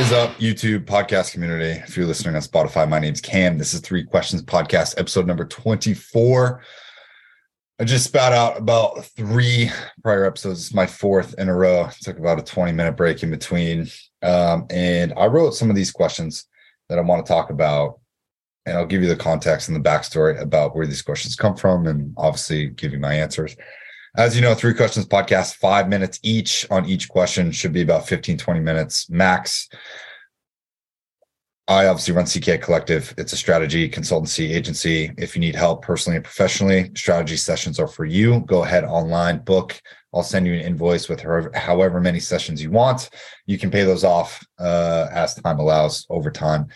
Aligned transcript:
is 0.00 0.12
up, 0.12 0.30
YouTube 0.38 0.86
podcast 0.86 1.30
community? 1.30 1.78
If 1.78 1.94
you're 1.94 2.06
listening 2.06 2.34
on 2.34 2.40
Spotify, 2.40 2.88
my 2.88 2.98
name's 2.98 3.20
Cam. 3.20 3.58
This 3.58 3.74
is 3.74 3.80
Three 3.80 4.02
Questions 4.02 4.42
Podcast, 4.42 4.98
episode 4.98 5.26
number 5.26 5.44
24. 5.44 6.62
I 7.78 7.84
just 7.84 8.06
spat 8.06 8.32
out 8.32 8.56
about 8.56 9.04
three 9.04 9.70
prior 10.02 10.24
episodes. 10.24 10.60
It's 10.60 10.74
my 10.74 10.86
fourth 10.86 11.34
in 11.38 11.50
a 11.50 11.54
row. 11.54 11.90
Took 12.00 12.18
about 12.18 12.38
a 12.38 12.42
20 12.42 12.72
minute 12.72 12.96
break 12.96 13.22
in 13.22 13.30
between. 13.30 13.88
Um, 14.22 14.66
and 14.70 15.12
I 15.18 15.26
wrote 15.26 15.54
some 15.54 15.68
of 15.68 15.76
these 15.76 15.90
questions 15.90 16.46
that 16.88 16.98
I 16.98 17.02
want 17.02 17.26
to 17.26 17.30
talk 17.30 17.50
about. 17.50 18.00
And 18.64 18.78
I'll 18.78 18.86
give 18.86 19.02
you 19.02 19.08
the 19.08 19.16
context 19.16 19.68
and 19.68 19.76
the 19.76 19.86
backstory 19.86 20.40
about 20.40 20.74
where 20.74 20.86
these 20.86 21.02
questions 21.02 21.36
come 21.36 21.56
from 21.56 21.86
and 21.86 22.14
obviously 22.16 22.70
give 22.70 22.92
you 22.92 23.00
my 23.00 23.12
answers. 23.12 23.54
As 24.16 24.34
you 24.34 24.42
know, 24.42 24.54
three 24.54 24.74
questions 24.74 25.06
podcast, 25.06 25.54
five 25.54 25.88
minutes 25.88 26.18
each 26.24 26.66
on 26.68 26.84
each 26.84 27.08
question 27.08 27.52
should 27.52 27.72
be 27.72 27.82
about 27.82 28.08
15, 28.08 28.38
20 28.38 28.58
minutes 28.58 29.08
max. 29.08 29.68
I 31.68 31.86
obviously 31.86 32.14
run 32.14 32.26
CK 32.26 32.60
Collective. 32.60 33.14
It's 33.16 33.32
a 33.32 33.36
strategy 33.36 33.88
consultancy 33.88 34.50
agency. 34.50 35.12
If 35.16 35.36
you 35.36 35.40
need 35.40 35.54
help 35.54 35.82
personally 35.82 36.16
and 36.16 36.24
professionally, 36.24 36.90
strategy 36.96 37.36
sessions 37.36 37.78
are 37.78 37.86
for 37.86 38.04
you. 38.04 38.40
Go 38.40 38.64
ahead 38.64 38.82
online, 38.82 39.38
book. 39.38 39.80
I'll 40.12 40.24
send 40.24 40.44
you 40.44 40.54
an 40.54 40.60
invoice 40.60 41.08
with 41.08 41.22
however, 41.54 42.00
many 42.00 42.18
sessions 42.18 42.60
you 42.60 42.72
want. 42.72 43.10
You 43.46 43.58
can 43.58 43.70
pay 43.70 43.84
those 43.84 44.02
off 44.02 44.44
uh, 44.58 45.06
as 45.12 45.36
time 45.36 45.60
allows 45.60 46.04
over 46.10 46.32
time. 46.32 46.66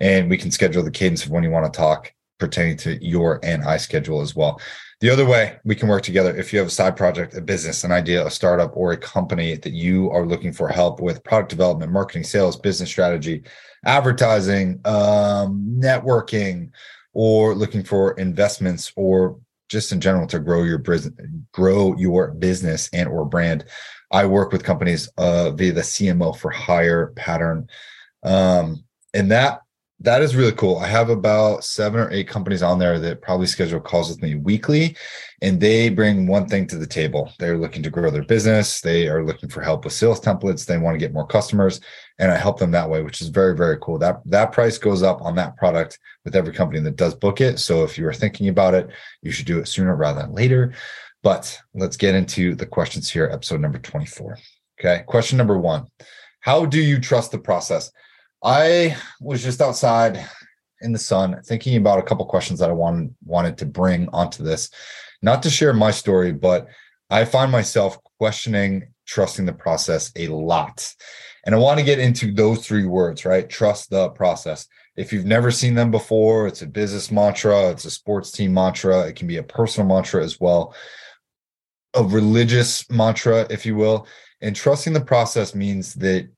And 0.00 0.30
we 0.30 0.38
can 0.38 0.50
schedule 0.50 0.82
the 0.82 0.90
cadence 0.90 1.26
of 1.26 1.30
when 1.30 1.42
you 1.42 1.50
want 1.50 1.70
to 1.70 1.76
talk 1.76 2.14
pertaining 2.38 2.78
to 2.78 3.04
your 3.04 3.40
and 3.42 3.62
I 3.64 3.76
schedule 3.76 4.22
as 4.22 4.34
well. 4.34 4.58
The 5.00 5.10
other 5.10 5.24
way 5.24 5.58
we 5.64 5.76
can 5.76 5.88
work 5.88 6.02
together 6.02 6.36
if 6.36 6.52
you 6.52 6.58
have 6.58 6.68
a 6.68 6.72
side 6.72 6.96
project, 6.96 7.36
a 7.36 7.40
business, 7.40 7.84
an 7.84 7.92
idea, 7.92 8.26
a 8.26 8.30
startup, 8.30 8.76
or 8.76 8.90
a 8.90 8.96
company 8.96 9.54
that 9.54 9.72
you 9.72 10.10
are 10.10 10.26
looking 10.26 10.52
for 10.52 10.68
help 10.68 11.00
with 11.00 11.22
product 11.22 11.50
development, 11.50 11.92
marketing, 11.92 12.24
sales, 12.24 12.56
business 12.56 12.90
strategy, 12.90 13.44
advertising, 13.84 14.80
um, 14.84 15.76
networking, 15.78 16.70
or 17.12 17.54
looking 17.54 17.84
for 17.84 18.12
investments 18.14 18.92
or 18.96 19.38
just 19.68 19.92
in 19.92 20.00
general 20.00 20.26
to 20.26 20.40
grow 20.40 20.64
your 20.64 20.78
business, 20.78 21.14
grow 21.52 21.94
your 21.96 22.32
business 22.32 22.88
and 22.92 23.08
or 23.08 23.24
brand. 23.24 23.66
I 24.10 24.26
work 24.26 24.50
with 24.50 24.64
companies 24.64 25.08
uh, 25.16 25.50
via 25.50 25.72
the 25.72 25.82
CMO 25.82 26.36
for 26.36 26.50
hire 26.50 27.08
pattern. 27.08 27.68
Um, 28.24 28.84
and 29.14 29.30
that 29.30 29.62
that 30.00 30.22
is 30.22 30.36
really 30.36 30.52
cool. 30.52 30.78
I 30.78 30.86
have 30.86 31.10
about 31.10 31.64
seven 31.64 32.00
or 32.00 32.10
eight 32.12 32.28
companies 32.28 32.62
on 32.62 32.78
there 32.78 33.00
that 33.00 33.20
probably 33.20 33.46
schedule 33.46 33.80
calls 33.80 34.08
with 34.08 34.22
me 34.22 34.36
weekly, 34.36 34.96
and 35.42 35.60
they 35.60 35.88
bring 35.88 36.28
one 36.28 36.46
thing 36.46 36.68
to 36.68 36.76
the 36.76 36.86
table. 36.86 37.32
They're 37.38 37.58
looking 37.58 37.82
to 37.82 37.90
grow 37.90 38.10
their 38.10 38.24
business. 38.24 38.80
They 38.80 39.08
are 39.08 39.24
looking 39.24 39.48
for 39.48 39.60
help 39.60 39.84
with 39.84 39.92
sales 39.92 40.20
templates. 40.20 40.64
They 40.64 40.78
want 40.78 40.94
to 40.94 41.00
get 41.00 41.12
more 41.12 41.26
customers, 41.26 41.80
and 42.20 42.30
I 42.30 42.36
help 42.36 42.60
them 42.60 42.70
that 42.70 42.88
way, 42.88 43.02
which 43.02 43.20
is 43.20 43.28
very 43.28 43.56
very 43.56 43.76
cool. 43.80 43.98
That 43.98 44.20
that 44.26 44.52
price 44.52 44.78
goes 44.78 45.02
up 45.02 45.20
on 45.20 45.34
that 45.34 45.56
product 45.56 45.98
with 46.24 46.36
every 46.36 46.52
company 46.52 46.80
that 46.80 46.96
does 46.96 47.14
book 47.14 47.40
it. 47.40 47.58
So 47.58 47.82
if 47.82 47.98
you 47.98 48.06
are 48.06 48.14
thinking 48.14 48.48
about 48.48 48.74
it, 48.74 48.88
you 49.22 49.32
should 49.32 49.46
do 49.46 49.58
it 49.58 49.66
sooner 49.66 49.96
rather 49.96 50.22
than 50.22 50.32
later. 50.32 50.74
But 51.22 51.58
let's 51.74 51.96
get 51.96 52.14
into 52.14 52.54
the 52.54 52.66
questions 52.66 53.10
here, 53.10 53.28
episode 53.32 53.60
number 53.60 53.78
24. 53.78 54.38
Okay. 54.78 55.02
Question 55.06 55.38
number 55.38 55.58
one 55.58 55.88
How 56.40 56.64
do 56.64 56.80
you 56.80 57.00
trust 57.00 57.32
the 57.32 57.38
process? 57.38 57.90
I 58.42 58.96
was 59.20 59.42
just 59.42 59.60
outside 59.60 60.24
in 60.80 60.92
the 60.92 60.98
sun 60.98 61.42
thinking 61.44 61.76
about 61.76 61.98
a 61.98 62.02
couple 62.02 62.24
questions 62.26 62.60
that 62.60 62.70
I 62.70 62.74
wanted 62.74 63.14
wanted 63.24 63.58
to 63.58 63.66
bring 63.66 64.08
onto 64.10 64.42
this. 64.42 64.70
Not 65.22 65.42
to 65.42 65.50
share 65.50 65.72
my 65.72 65.90
story, 65.90 66.32
but 66.32 66.68
I 67.10 67.24
find 67.24 67.50
myself 67.50 67.98
questioning 68.18 68.92
trusting 69.06 69.46
the 69.46 69.52
process 69.52 70.12
a 70.16 70.28
lot. 70.28 70.94
And 71.44 71.54
I 71.54 71.58
want 71.58 71.78
to 71.78 71.84
get 71.84 71.98
into 71.98 72.32
those 72.32 72.66
three 72.66 72.84
words, 72.84 73.24
right? 73.24 73.48
Trust 73.48 73.90
the 73.90 74.10
process. 74.10 74.68
If 74.96 75.12
you've 75.12 75.24
never 75.24 75.50
seen 75.50 75.74
them 75.74 75.90
before, 75.90 76.46
it's 76.46 76.62
a 76.62 76.66
business 76.66 77.10
mantra, 77.10 77.70
it's 77.70 77.86
a 77.86 77.90
sports 77.90 78.30
team 78.30 78.52
mantra, 78.52 79.06
it 79.06 79.16
can 79.16 79.26
be 79.26 79.38
a 79.38 79.42
personal 79.42 79.88
mantra 79.88 80.22
as 80.22 80.38
well, 80.38 80.74
a 81.94 82.04
religious 82.04 82.88
mantra, 82.90 83.46
if 83.48 83.64
you 83.64 83.76
will. 83.76 84.06
And 84.40 84.54
trusting 84.54 84.92
the 84.92 85.00
process 85.00 85.54
means 85.54 85.94
that 85.94 86.28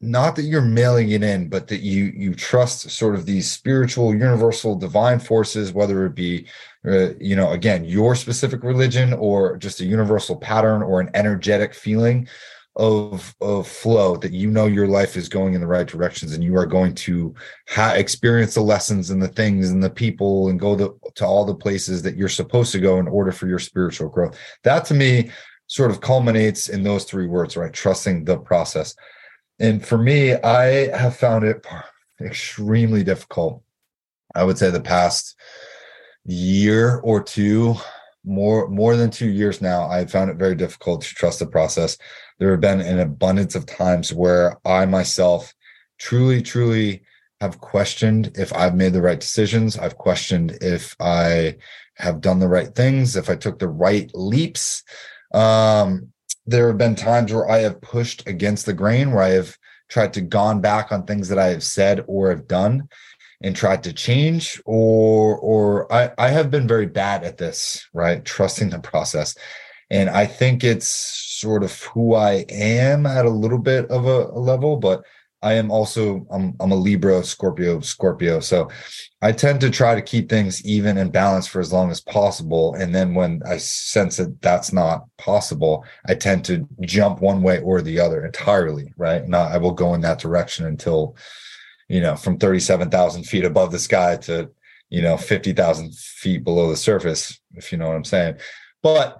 not 0.00 0.36
that 0.36 0.42
you're 0.42 0.60
mailing 0.60 1.10
it 1.10 1.22
in 1.22 1.48
but 1.48 1.68
that 1.68 1.80
you 1.80 2.12
you 2.16 2.34
trust 2.34 2.90
sort 2.90 3.14
of 3.14 3.26
these 3.26 3.50
spiritual 3.50 4.12
universal 4.12 4.76
divine 4.76 5.18
forces 5.18 5.72
whether 5.72 6.04
it 6.04 6.14
be 6.14 6.46
uh, 6.86 7.14
you 7.20 7.34
know 7.34 7.52
again 7.52 7.84
your 7.84 8.14
specific 8.14 8.62
religion 8.62 9.12
or 9.14 9.56
just 9.56 9.80
a 9.80 9.84
universal 9.84 10.36
pattern 10.36 10.82
or 10.82 11.00
an 11.00 11.10
energetic 11.14 11.72
feeling 11.72 12.28
of 12.76 13.34
of 13.40 13.68
flow 13.68 14.16
that 14.16 14.32
you 14.32 14.50
know 14.50 14.66
your 14.66 14.88
life 14.88 15.16
is 15.16 15.28
going 15.28 15.54
in 15.54 15.60
the 15.60 15.66
right 15.66 15.86
directions 15.86 16.32
and 16.32 16.42
you 16.42 16.56
are 16.56 16.66
going 16.66 16.92
to 16.92 17.32
ha- 17.68 17.92
experience 17.92 18.54
the 18.54 18.60
lessons 18.60 19.10
and 19.10 19.22
the 19.22 19.28
things 19.28 19.70
and 19.70 19.82
the 19.82 19.90
people 19.90 20.48
and 20.48 20.58
go 20.58 20.76
to, 20.76 20.98
to 21.14 21.24
all 21.24 21.44
the 21.44 21.54
places 21.54 22.02
that 22.02 22.16
you're 22.16 22.28
supposed 22.28 22.72
to 22.72 22.80
go 22.80 22.98
in 22.98 23.06
order 23.06 23.30
for 23.30 23.46
your 23.46 23.60
spiritual 23.60 24.08
growth. 24.08 24.36
That 24.64 24.84
to 24.86 24.94
me 24.94 25.30
sort 25.68 25.92
of 25.92 26.00
culminates 26.00 26.68
in 26.68 26.82
those 26.82 27.04
three 27.04 27.28
words 27.28 27.56
right? 27.56 27.72
Trusting 27.72 28.24
the 28.24 28.38
process 28.38 28.96
and 29.58 29.84
for 29.84 29.98
me, 29.98 30.34
I 30.34 30.96
have 30.96 31.16
found 31.16 31.44
it 31.44 31.66
extremely 32.20 33.04
difficult. 33.04 33.62
I 34.34 34.44
would 34.44 34.58
say 34.58 34.70
the 34.70 34.80
past 34.80 35.36
year 36.24 37.00
or 37.04 37.22
two, 37.22 37.76
more 38.24 38.68
more 38.68 38.96
than 38.96 39.10
two 39.10 39.28
years 39.28 39.60
now, 39.60 39.88
I 39.88 40.06
found 40.06 40.30
it 40.30 40.36
very 40.36 40.54
difficult 40.54 41.02
to 41.02 41.14
trust 41.14 41.38
the 41.38 41.46
process. 41.46 41.98
There 42.38 42.50
have 42.50 42.60
been 42.60 42.80
an 42.80 42.98
abundance 42.98 43.54
of 43.54 43.66
times 43.66 44.12
where 44.12 44.58
I 44.64 44.86
myself 44.86 45.52
truly, 45.98 46.42
truly 46.42 47.02
have 47.40 47.60
questioned 47.60 48.32
if 48.36 48.52
I've 48.52 48.74
made 48.74 48.92
the 48.92 49.02
right 49.02 49.20
decisions. 49.20 49.76
I've 49.76 49.98
questioned 49.98 50.58
if 50.62 50.96
I 50.98 51.56
have 51.96 52.20
done 52.20 52.38
the 52.40 52.48
right 52.48 52.74
things, 52.74 53.16
if 53.16 53.28
I 53.28 53.36
took 53.36 53.58
the 53.58 53.68
right 53.68 54.10
leaps. 54.14 54.82
Um, 55.32 56.12
there 56.46 56.68
have 56.68 56.78
been 56.78 56.94
times 56.94 57.32
where 57.32 57.48
I 57.48 57.58
have 57.58 57.80
pushed 57.80 58.26
against 58.26 58.66
the 58.66 58.72
grain, 58.72 59.12
where 59.12 59.22
I 59.22 59.30
have 59.30 59.56
tried 59.88 60.12
to 60.14 60.20
gone 60.20 60.60
back 60.60 60.92
on 60.92 61.04
things 61.04 61.28
that 61.28 61.38
I 61.38 61.46
have 61.46 61.62
said 61.62 62.04
or 62.06 62.30
have 62.30 62.48
done 62.48 62.88
and 63.42 63.54
tried 63.54 63.82
to 63.84 63.92
change 63.92 64.60
or 64.64 65.36
or 65.38 65.92
I, 65.92 66.10
I 66.18 66.28
have 66.28 66.50
been 66.50 66.66
very 66.66 66.86
bad 66.86 67.24
at 67.24 67.38
this, 67.38 67.86
right? 67.92 68.24
Trusting 68.24 68.70
the 68.70 68.78
process. 68.78 69.36
And 69.90 70.08
I 70.08 70.26
think 70.26 70.64
it's 70.64 70.88
sort 70.88 71.62
of 71.62 71.82
who 71.82 72.14
I 72.14 72.46
am 72.48 73.06
at 73.06 73.26
a 73.26 73.30
little 73.30 73.58
bit 73.58 73.86
of 73.90 74.06
a, 74.06 74.26
a 74.26 74.40
level, 74.40 74.76
but 74.76 75.04
I 75.44 75.52
am 75.52 75.70
also 75.70 76.26
I'm 76.30 76.54
I'm 76.58 76.72
a 76.72 76.74
Libra, 76.74 77.22
Scorpio, 77.22 77.80
Scorpio. 77.80 78.40
So 78.40 78.70
I 79.20 79.30
tend 79.30 79.60
to 79.60 79.70
try 79.70 79.94
to 79.94 80.00
keep 80.00 80.30
things 80.30 80.64
even 80.64 80.96
and 80.96 81.12
balanced 81.12 81.50
for 81.50 81.60
as 81.60 81.72
long 81.72 81.90
as 81.90 82.00
possible. 82.00 82.74
And 82.74 82.94
then 82.94 83.14
when 83.14 83.42
I 83.46 83.58
sense 83.58 84.16
that 84.16 84.40
that's 84.40 84.72
not 84.72 85.04
possible, 85.18 85.84
I 86.08 86.14
tend 86.14 86.46
to 86.46 86.66
jump 86.80 87.20
one 87.20 87.42
way 87.42 87.60
or 87.60 87.82
the 87.82 88.00
other 88.00 88.24
entirely. 88.24 88.92
Right? 88.96 89.28
Not 89.28 89.52
I 89.52 89.58
will 89.58 89.72
go 89.72 89.92
in 89.92 90.00
that 90.00 90.18
direction 90.18 90.64
until 90.64 91.14
you 91.88 92.00
know 92.00 92.16
from 92.16 92.38
thirty 92.38 92.60
seven 92.60 92.88
thousand 92.88 93.24
feet 93.24 93.44
above 93.44 93.70
the 93.70 93.78
sky 93.78 94.16
to 94.22 94.50
you 94.88 95.02
know 95.02 95.18
fifty 95.18 95.52
thousand 95.52 95.94
feet 95.94 96.42
below 96.42 96.70
the 96.70 96.76
surface. 96.76 97.38
If 97.52 97.70
you 97.70 97.76
know 97.76 97.88
what 97.88 97.96
I'm 97.96 98.04
saying. 98.04 98.38
But 98.82 99.18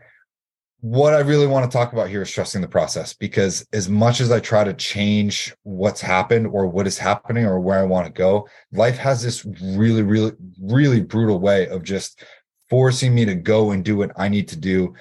what 0.85 1.15
I 1.15 1.21
really 1.21 1.47
want 1.47 1.65
to 1.65 1.75
talk 1.75 1.95
about 1.95 2.11
here 2.11 2.21
is 2.21 2.31
trusting 2.31 2.61
the 2.61 2.69
process 2.69 3.15
because 3.15 3.67
as 3.73 3.89
much 3.89 4.21
as 4.21 4.31
I 4.31 4.39
try 4.39 4.65
to 4.65 4.75
change 4.75 5.55
what's 5.63 6.03
happened 6.03 6.47
or 6.47 6.67
what 6.67 6.87
is 6.87 6.99
happening 6.99 7.47
or 7.47 7.59
where 7.59 7.79
I 7.79 7.85
want 7.85 8.07
to 8.07 8.13
go, 8.13 8.47
life 8.71 8.99
has 8.99 9.23
this 9.23 9.47
really, 9.63 10.03
really, 10.03 10.33
really 10.61 11.01
brutal 11.01 11.41
way 11.41 11.69
of 11.69 11.85
just 11.85 12.23
forcing 12.69 13.15
me 13.15 13.25
to 13.25 13.35
go 13.35 13.71
and 13.71 13.83
do 13.83 13.97
what 13.97 14.13
I 14.19 14.29
need 14.29 14.47
to 14.49 14.59
do 14.59 14.95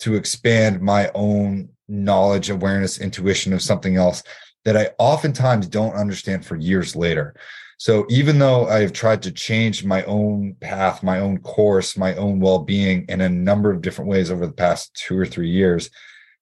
to 0.00 0.14
expand 0.14 0.82
my 0.82 1.10
own 1.14 1.70
knowledge, 1.88 2.50
awareness, 2.50 3.00
intuition 3.00 3.54
of 3.54 3.62
something 3.62 3.96
else 3.96 4.22
that 4.66 4.76
I 4.76 4.90
oftentimes 4.98 5.68
don't 5.68 5.94
understand 5.94 6.44
for 6.44 6.56
years 6.56 6.94
later. 6.94 7.34
So 7.80 8.04
even 8.10 8.38
though 8.38 8.66
I've 8.66 8.92
tried 8.92 9.22
to 9.22 9.32
change 9.32 9.86
my 9.86 10.02
own 10.02 10.54
path, 10.60 11.02
my 11.02 11.18
own 11.18 11.38
course, 11.38 11.96
my 11.96 12.14
own 12.16 12.38
well-being 12.38 13.06
in 13.08 13.22
a 13.22 13.28
number 13.30 13.70
of 13.70 13.80
different 13.80 14.10
ways 14.10 14.30
over 14.30 14.46
the 14.46 14.52
past 14.52 14.92
two 14.92 15.18
or 15.18 15.24
three 15.24 15.48
years, 15.48 15.88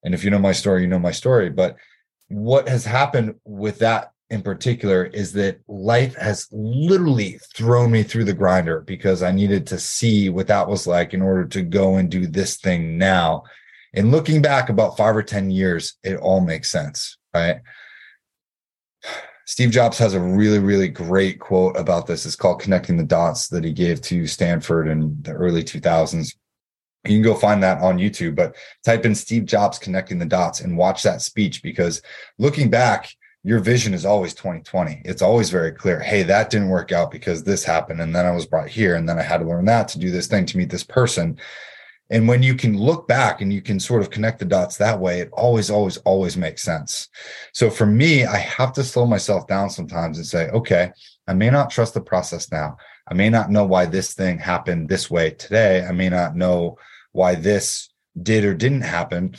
and 0.03 0.13
if 0.13 0.25
you 0.25 0.31
know 0.31 0.37
my 0.37 0.51
story, 0.51 0.81
you 0.81 0.89
know 0.89 0.99
my 0.99 1.13
story. 1.13 1.49
But 1.49 1.77
what 2.27 2.67
has 2.67 2.83
happened 2.83 3.35
with 3.45 3.79
that 3.79 4.11
in 4.29 4.41
particular 4.41 5.05
is 5.05 5.31
that 5.31 5.61
life 5.69 6.13
has 6.15 6.45
literally 6.51 7.39
thrown 7.55 7.89
me 7.89 8.03
through 8.03 8.25
the 8.25 8.33
grinder 8.33 8.81
because 8.81 9.23
I 9.23 9.31
needed 9.31 9.65
to 9.67 9.79
see 9.79 10.27
what 10.27 10.47
that 10.47 10.67
was 10.67 10.87
like 10.87 11.13
in 11.13 11.21
order 11.21 11.45
to 11.45 11.61
go 11.61 11.95
and 11.95 12.11
do 12.11 12.27
this 12.27 12.57
thing 12.57 12.97
now. 12.97 13.43
And 13.93 14.11
looking 14.11 14.41
back 14.41 14.67
about 14.67 14.97
five 14.97 15.15
or 15.15 15.23
10 15.23 15.51
years, 15.51 15.93
it 16.03 16.17
all 16.17 16.41
makes 16.41 16.69
sense, 16.69 17.17
right? 17.33 17.61
Steve 19.49 19.71
Jobs 19.71 19.97
has 19.97 20.13
a 20.13 20.19
really, 20.19 20.59
really 20.59 20.87
great 20.87 21.39
quote 21.39 21.75
about 21.75 22.05
this. 22.05 22.23
It's 22.23 22.35
called 22.35 22.61
Connecting 22.61 22.97
the 22.97 23.03
Dots 23.03 23.47
that 23.47 23.63
he 23.63 23.73
gave 23.73 23.99
to 24.03 24.27
Stanford 24.27 24.87
in 24.87 25.17
the 25.23 25.31
early 25.31 25.63
2000s. 25.63 26.35
You 27.05 27.15
can 27.15 27.23
go 27.23 27.33
find 27.33 27.63
that 27.63 27.81
on 27.81 27.97
YouTube, 27.97 28.35
but 28.35 28.55
type 28.85 29.05
in 29.05 29.15
Steve 29.15 29.45
Jobs 29.45 29.79
connecting 29.79 30.19
the 30.19 30.27
dots 30.27 30.61
and 30.61 30.77
watch 30.77 31.01
that 31.01 31.23
speech 31.23 31.63
because 31.63 32.03
looking 32.37 32.69
back, 32.69 33.09
your 33.43 33.57
vision 33.57 33.95
is 33.95 34.05
always 34.05 34.35
2020. 34.35 35.01
It's 35.03 35.23
always 35.23 35.49
very 35.49 35.71
clear. 35.71 35.99
Hey, 35.99 36.21
that 36.21 36.51
didn't 36.51 36.69
work 36.69 36.91
out 36.91 37.09
because 37.09 37.43
this 37.43 37.63
happened. 37.63 38.01
And 38.01 38.15
then 38.15 38.27
I 38.27 38.31
was 38.31 38.45
brought 38.45 38.69
here. 38.69 38.97
And 38.97 39.09
then 39.09 39.17
I 39.17 39.23
had 39.23 39.39
to 39.39 39.47
learn 39.47 39.65
that 39.65 39.87
to 39.87 39.99
do 39.99 40.11
this 40.11 40.27
thing 40.27 40.45
to 40.45 40.59
meet 40.59 40.69
this 40.69 40.83
person. 40.83 41.39
And 42.11 42.27
when 42.27 42.41
you 42.41 42.55
can 42.55 42.75
look 42.77 43.07
back 43.07 43.41
and 43.41 43.53
you 43.53 43.61
can 43.61 43.79
sort 43.79 44.01
of 44.01 44.09
connect 44.09 44.39
the 44.39 44.45
dots 44.45 44.77
that 44.77 44.99
way, 44.99 45.19
it 45.19 45.29
always, 45.31 45.69
always, 45.69 45.97
always 45.97 46.35
makes 46.35 46.63
sense. 46.63 47.07
So 47.53 47.69
for 47.69 47.85
me, 47.85 48.25
I 48.25 48.37
have 48.37 48.73
to 48.73 48.83
slow 48.83 49.05
myself 49.05 49.45
down 49.47 49.69
sometimes 49.69 50.17
and 50.17 50.25
say, 50.25 50.49
okay, 50.49 50.91
I 51.27 51.33
may 51.33 51.51
not 51.51 51.69
trust 51.69 51.93
the 51.93 52.01
process 52.01 52.51
now. 52.51 52.77
I 53.07 53.13
may 53.13 53.29
not 53.29 53.51
know 53.51 53.63
why 53.65 53.85
this 53.85 54.13
thing 54.13 54.39
happened 54.39 54.89
this 54.89 55.09
way 55.09 55.31
today. 55.31 55.85
I 55.85 55.91
may 55.91 56.09
not 56.09 56.35
know 56.35 56.77
why 57.11 57.35
this 57.35 57.89
did 58.21 58.43
or 58.43 58.55
didn't 58.55 58.81
happen. 58.81 59.35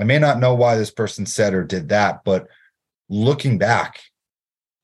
I 0.00 0.04
may 0.04 0.18
not 0.18 0.40
know 0.40 0.54
why 0.54 0.76
this 0.76 0.90
person 0.90 1.26
said 1.26 1.54
or 1.54 1.62
did 1.62 1.90
that, 1.90 2.24
but 2.24 2.46
looking 3.08 3.58
back, 3.58 4.00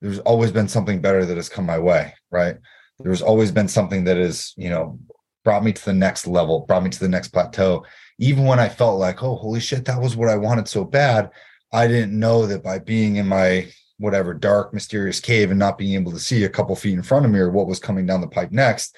there's 0.01 0.21
always 0.21 0.53
been 0.53 0.69
something 0.69 1.01
better 1.01 1.25
that 1.25 1.37
has 1.37 1.49
come 1.49 1.67
my 1.67 1.79
way, 1.79 2.15
right? 2.31 2.57
There's 2.99 3.23
always 3.23 3.51
been 3.51 3.69
something 3.69 4.05
that 4.05 4.19
is, 4.19 4.53
you 4.57 4.71
know, 4.71 4.99
brought 5.45 5.65
me 5.65 5.73
to 5.73 5.85
the 5.85 5.93
next 5.93 6.27
level, 6.27 6.61
brought 6.61 6.83
me 6.83 6.91
to 6.91 7.01
the 7.01 7.09
next 7.09 7.29
plateau. 7.29 7.85
Even 8.19 8.45
when 8.45 8.59
I 8.59 8.69
felt 8.69 8.99
like, 8.99 9.23
oh, 9.23 9.37
holy 9.37 9.61
shit, 9.61 9.85
that 9.87 10.01
was 10.01 10.17
what 10.17 10.29
I 10.29 10.37
wanted 10.37 10.69
so 10.69 10.85
bad. 10.85 11.31
I 11.73 11.87
didn't 11.87 12.19
know 12.19 12.47
that 12.47 12.63
by 12.63 12.79
being 12.79 13.17
in 13.17 13.27
my 13.27 13.69
whatever 13.99 14.35
dark, 14.35 14.73
mysterious 14.73 15.21
cave 15.21 15.51
and 15.51 15.59
not 15.59 15.79
being 15.79 15.95
able 15.95 16.13
to 16.13 16.19
see 16.19 16.45
a 16.45 16.49
couple 16.49 16.75
feet 16.75 16.95
in 16.95 17.03
front 17.03 17.25
of 17.25 17.31
me 17.31 17.39
or 17.39 17.51
what 17.51 17.67
was 17.67 17.79
coming 17.79 18.07
down 18.07 18.21
the 18.21 18.27
pipe 18.27 18.51
next, 18.51 18.97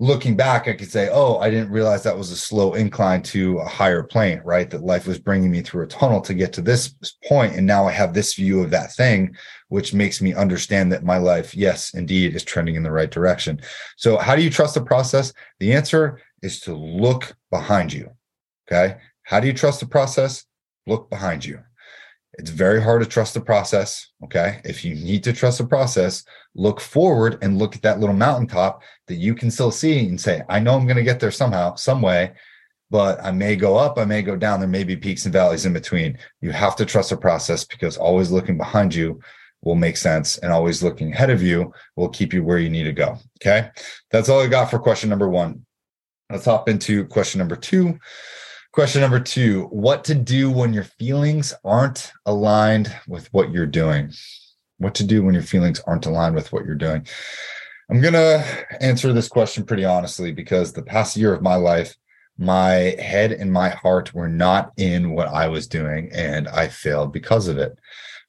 looking 0.00 0.34
back, 0.34 0.66
I 0.66 0.72
could 0.72 0.90
say, 0.90 1.10
oh, 1.12 1.38
I 1.38 1.50
didn't 1.50 1.70
realize 1.70 2.02
that 2.02 2.16
was 2.16 2.30
a 2.30 2.36
slow 2.36 2.72
incline 2.72 3.22
to 3.24 3.58
a 3.58 3.68
higher 3.68 4.02
plane, 4.02 4.40
right? 4.44 4.68
That 4.70 4.82
life 4.82 5.06
was 5.06 5.18
bringing 5.18 5.50
me 5.50 5.60
through 5.60 5.84
a 5.84 5.88
tunnel 5.88 6.22
to 6.22 6.32
get 6.32 6.54
to 6.54 6.62
this 6.62 6.94
point, 7.28 7.54
And 7.54 7.66
now 7.66 7.86
I 7.86 7.92
have 7.92 8.14
this 8.14 8.34
view 8.34 8.62
of 8.62 8.70
that 8.70 8.94
thing, 8.94 9.36
which 9.68 9.92
makes 9.92 10.22
me 10.22 10.32
understand 10.32 10.90
that 10.90 11.04
my 11.04 11.18
life, 11.18 11.54
yes, 11.54 11.92
indeed, 11.92 12.34
is 12.34 12.42
trending 12.42 12.76
in 12.76 12.82
the 12.82 12.90
right 12.90 13.10
direction. 13.10 13.60
So, 13.98 14.16
how 14.16 14.34
do 14.34 14.42
you 14.42 14.50
trust 14.50 14.74
the 14.74 14.82
process? 14.82 15.34
The 15.58 15.74
answer 15.74 16.18
is 16.42 16.60
to 16.60 16.74
look 16.74 17.36
behind 17.50 17.92
you. 17.92 18.10
Okay. 18.66 18.96
How 19.24 19.38
do 19.38 19.46
you 19.46 19.52
trust 19.52 19.80
the 19.80 19.86
process? 19.86 20.46
Look 20.86 21.10
behind 21.10 21.44
you. 21.44 21.60
It's 22.34 22.50
very 22.50 22.80
hard 22.80 23.02
to 23.02 23.08
trust 23.08 23.34
the 23.34 23.40
process. 23.40 24.08
Okay. 24.24 24.60
If 24.64 24.84
you 24.84 24.94
need 24.94 25.24
to 25.24 25.32
trust 25.32 25.58
the 25.58 25.66
process, 25.66 26.24
look 26.54 26.80
forward 26.80 27.38
and 27.42 27.58
look 27.58 27.74
at 27.74 27.82
that 27.82 28.00
little 28.00 28.14
mountaintop 28.14 28.82
that 29.08 29.16
you 29.16 29.34
can 29.34 29.50
still 29.50 29.70
see 29.70 30.08
and 30.08 30.20
say, 30.20 30.42
I 30.48 30.60
know 30.60 30.74
I'm 30.74 30.86
going 30.86 30.96
to 30.96 31.02
get 31.02 31.20
there 31.20 31.30
somehow, 31.30 31.74
some 31.74 32.02
way, 32.02 32.32
but 32.90 33.22
I 33.22 33.30
may 33.30 33.56
go 33.56 33.76
up, 33.76 33.98
I 33.98 34.04
may 34.04 34.22
go 34.22 34.36
down. 34.36 34.60
There 34.60 34.68
may 34.68 34.84
be 34.84 34.96
peaks 34.96 35.24
and 35.24 35.32
valleys 35.32 35.66
in 35.66 35.72
between. 35.72 36.18
You 36.40 36.52
have 36.52 36.76
to 36.76 36.86
trust 36.86 37.10
the 37.10 37.16
process 37.16 37.64
because 37.64 37.96
always 37.96 38.30
looking 38.30 38.56
behind 38.56 38.94
you 38.94 39.20
will 39.62 39.74
make 39.74 39.96
sense 39.96 40.38
and 40.38 40.52
always 40.52 40.82
looking 40.82 41.12
ahead 41.12 41.30
of 41.30 41.42
you 41.42 41.72
will 41.96 42.08
keep 42.08 42.32
you 42.32 42.42
where 42.42 42.58
you 42.58 42.70
need 42.70 42.84
to 42.84 42.92
go. 42.92 43.18
Okay. 43.40 43.70
That's 44.10 44.28
all 44.28 44.40
I 44.40 44.46
got 44.46 44.70
for 44.70 44.78
question 44.78 45.10
number 45.10 45.28
one. 45.28 45.66
Let's 46.30 46.44
hop 46.44 46.68
into 46.68 47.04
question 47.06 47.40
number 47.40 47.56
two. 47.56 47.98
Question 48.72 49.00
number 49.00 49.18
two 49.18 49.64
What 49.64 50.04
to 50.04 50.14
do 50.14 50.48
when 50.48 50.72
your 50.72 50.84
feelings 50.84 51.52
aren't 51.64 52.12
aligned 52.24 52.94
with 53.08 53.26
what 53.32 53.50
you're 53.50 53.66
doing? 53.66 54.12
What 54.78 54.94
to 54.96 55.04
do 55.04 55.24
when 55.24 55.34
your 55.34 55.42
feelings 55.42 55.80
aren't 55.88 56.06
aligned 56.06 56.36
with 56.36 56.52
what 56.52 56.64
you're 56.64 56.76
doing? 56.76 57.04
I'm 57.90 58.00
going 58.00 58.14
to 58.14 58.66
answer 58.80 59.12
this 59.12 59.26
question 59.26 59.64
pretty 59.64 59.84
honestly 59.84 60.30
because 60.30 60.72
the 60.72 60.84
past 60.84 61.16
year 61.16 61.34
of 61.34 61.42
my 61.42 61.56
life, 61.56 61.96
my 62.38 62.94
head 63.00 63.32
and 63.32 63.52
my 63.52 63.70
heart 63.70 64.14
were 64.14 64.28
not 64.28 64.70
in 64.76 65.10
what 65.10 65.26
I 65.26 65.48
was 65.48 65.66
doing, 65.66 66.08
and 66.12 66.46
I 66.46 66.68
failed 66.68 67.12
because 67.12 67.48
of 67.48 67.58
it. 67.58 67.76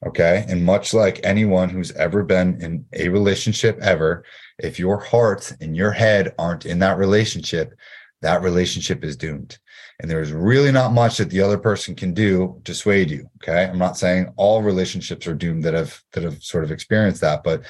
Okay. 0.04 0.44
And 0.48 0.64
much 0.64 0.92
like 0.92 1.20
anyone 1.22 1.68
who's 1.68 1.92
ever 1.92 2.24
been 2.24 2.60
in 2.60 2.84
a 2.92 3.08
relationship 3.10 3.78
ever, 3.80 4.24
if 4.58 4.80
your 4.80 4.98
heart 4.98 5.52
and 5.60 5.76
your 5.76 5.92
head 5.92 6.34
aren't 6.36 6.66
in 6.66 6.80
that 6.80 6.98
relationship, 6.98 7.74
that 8.22 8.42
relationship 8.42 9.04
is 9.04 9.16
doomed. 9.16 9.58
And 10.00 10.10
there's 10.10 10.32
really 10.32 10.72
not 10.72 10.92
much 10.92 11.18
that 11.18 11.30
the 11.30 11.40
other 11.40 11.58
person 11.58 11.94
can 11.94 12.12
do 12.12 12.60
to 12.64 12.74
sway 12.74 13.04
you. 13.04 13.28
Okay. 13.42 13.64
I'm 13.64 13.78
not 13.78 13.96
saying 13.96 14.32
all 14.36 14.62
relationships 14.62 15.26
are 15.26 15.34
doomed 15.34 15.64
that 15.64 15.74
have 15.74 16.02
that 16.12 16.24
have 16.24 16.42
sort 16.42 16.64
of 16.64 16.72
experienced 16.72 17.20
that, 17.20 17.44
but 17.44 17.62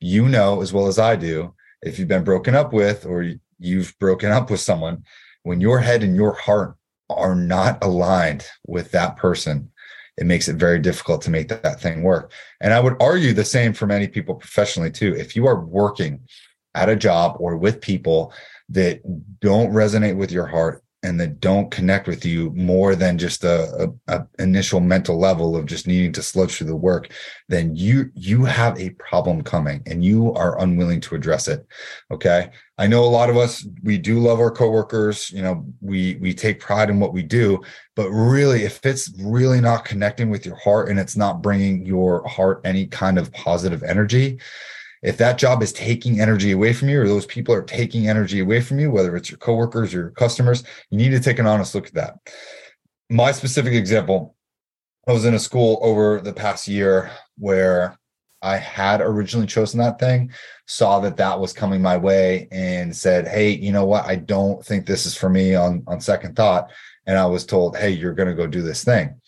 you 0.00 0.28
know 0.28 0.60
as 0.60 0.72
well 0.72 0.86
as 0.86 0.98
I 0.98 1.16
do, 1.16 1.54
if 1.82 1.98
you've 1.98 2.08
been 2.08 2.24
broken 2.24 2.54
up 2.54 2.72
with 2.72 3.06
or 3.06 3.32
you've 3.58 3.98
broken 3.98 4.30
up 4.30 4.50
with 4.50 4.60
someone, 4.60 5.04
when 5.42 5.60
your 5.60 5.78
head 5.78 6.02
and 6.02 6.14
your 6.14 6.32
heart 6.32 6.76
are 7.10 7.34
not 7.34 7.82
aligned 7.82 8.46
with 8.66 8.90
that 8.90 9.16
person, 9.16 9.70
it 10.18 10.26
makes 10.26 10.48
it 10.48 10.56
very 10.56 10.78
difficult 10.78 11.22
to 11.22 11.30
make 11.30 11.48
that, 11.48 11.62
that 11.62 11.80
thing 11.80 12.02
work. 12.02 12.32
And 12.60 12.74
I 12.74 12.80
would 12.80 13.00
argue 13.00 13.32
the 13.32 13.44
same 13.44 13.72
for 13.72 13.86
many 13.86 14.08
people 14.08 14.34
professionally 14.34 14.90
too. 14.90 15.14
If 15.14 15.36
you 15.36 15.46
are 15.46 15.60
working 15.60 16.20
at 16.74 16.88
a 16.88 16.96
job 16.96 17.36
or 17.38 17.56
with 17.56 17.80
people 17.80 18.32
that 18.68 19.00
don't 19.40 19.72
resonate 19.72 20.16
with 20.16 20.30
your 20.30 20.46
heart 20.46 20.82
and 21.04 21.20
that 21.20 21.38
don't 21.40 21.70
connect 21.70 22.08
with 22.08 22.24
you 22.24 22.50
more 22.56 22.96
than 22.96 23.18
just 23.18 23.44
a, 23.44 23.88
a, 24.08 24.16
a, 24.16 24.26
initial 24.40 24.80
mental 24.80 25.16
level 25.16 25.54
of 25.54 25.64
just 25.64 25.86
needing 25.86 26.12
to 26.12 26.22
sludge 26.22 26.56
through 26.56 26.66
the 26.66 26.74
work 26.74 27.12
then 27.48 27.74
you 27.76 28.10
you 28.14 28.44
have 28.44 28.78
a 28.80 28.90
problem 28.90 29.42
coming 29.42 29.80
and 29.86 30.04
you 30.04 30.32
are 30.34 30.60
unwilling 30.60 31.00
to 31.00 31.14
address 31.14 31.46
it 31.46 31.66
okay? 32.10 32.50
I 32.80 32.86
know 32.86 33.04
a 33.04 33.06
lot 33.06 33.30
of 33.30 33.36
us 33.36 33.66
we 33.82 33.98
do 33.98 34.18
love 34.18 34.40
our 34.40 34.50
coworkers 34.50 35.30
you 35.30 35.42
know 35.42 35.64
we 35.80 36.16
we 36.16 36.34
take 36.34 36.60
pride 36.60 36.90
in 36.90 37.00
what 37.00 37.12
we 37.12 37.22
do 37.22 37.60
but 37.94 38.10
really 38.10 38.64
if 38.64 38.84
it's 38.84 39.12
really 39.20 39.60
not 39.60 39.84
connecting 39.84 40.30
with 40.30 40.44
your 40.44 40.56
heart 40.56 40.88
and 40.88 40.98
it's 40.98 41.16
not 41.16 41.42
bringing 41.42 41.86
your 41.86 42.26
heart 42.26 42.60
any 42.64 42.86
kind 42.86 43.18
of 43.18 43.32
positive 43.32 43.82
energy 43.82 44.38
if 45.02 45.16
that 45.18 45.38
job 45.38 45.62
is 45.62 45.72
taking 45.72 46.20
energy 46.20 46.52
away 46.52 46.72
from 46.72 46.88
you 46.88 47.00
or 47.00 47.06
those 47.08 47.26
people 47.26 47.54
are 47.54 47.62
taking 47.62 48.08
energy 48.08 48.40
away 48.40 48.60
from 48.60 48.78
you 48.78 48.90
whether 48.90 49.16
it's 49.16 49.30
your 49.30 49.38
coworkers 49.38 49.94
or 49.94 49.98
your 49.98 50.10
customers 50.10 50.64
you 50.90 50.98
need 50.98 51.10
to 51.10 51.20
take 51.20 51.38
an 51.38 51.46
honest 51.46 51.74
look 51.74 51.86
at 51.86 51.94
that. 51.94 52.14
My 53.10 53.32
specific 53.32 53.74
example 53.74 54.34
i 55.06 55.12
was 55.12 55.24
in 55.24 55.34
a 55.34 55.38
school 55.38 55.78
over 55.82 56.20
the 56.20 56.32
past 56.32 56.68
year 56.68 57.10
where 57.38 57.98
i 58.42 58.56
had 58.56 59.00
originally 59.00 59.46
chosen 59.46 59.80
that 59.80 59.98
thing 59.98 60.30
saw 60.66 61.00
that 61.00 61.16
that 61.16 61.40
was 61.40 61.52
coming 61.52 61.80
my 61.80 61.96
way 61.96 62.46
and 62.52 62.94
said 62.94 63.26
hey 63.26 63.50
you 63.50 63.72
know 63.72 63.86
what? 63.86 64.04
I 64.04 64.16
don't 64.16 64.64
think 64.64 64.84
this 64.84 65.06
is 65.06 65.16
for 65.16 65.28
me 65.28 65.54
on 65.54 65.82
on 65.86 66.00
second 66.00 66.36
thought. 66.36 66.70
And 67.06 67.18
i 67.18 67.26
was 67.26 67.46
told 67.46 67.76
hey 67.76 67.90
you're 67.90 68.14
going 68.14 68.28
to 68.28 68.34
go 68.34 68.46
do 68.46 68.62
this 68.62 68.84
thing. 68.84 69.20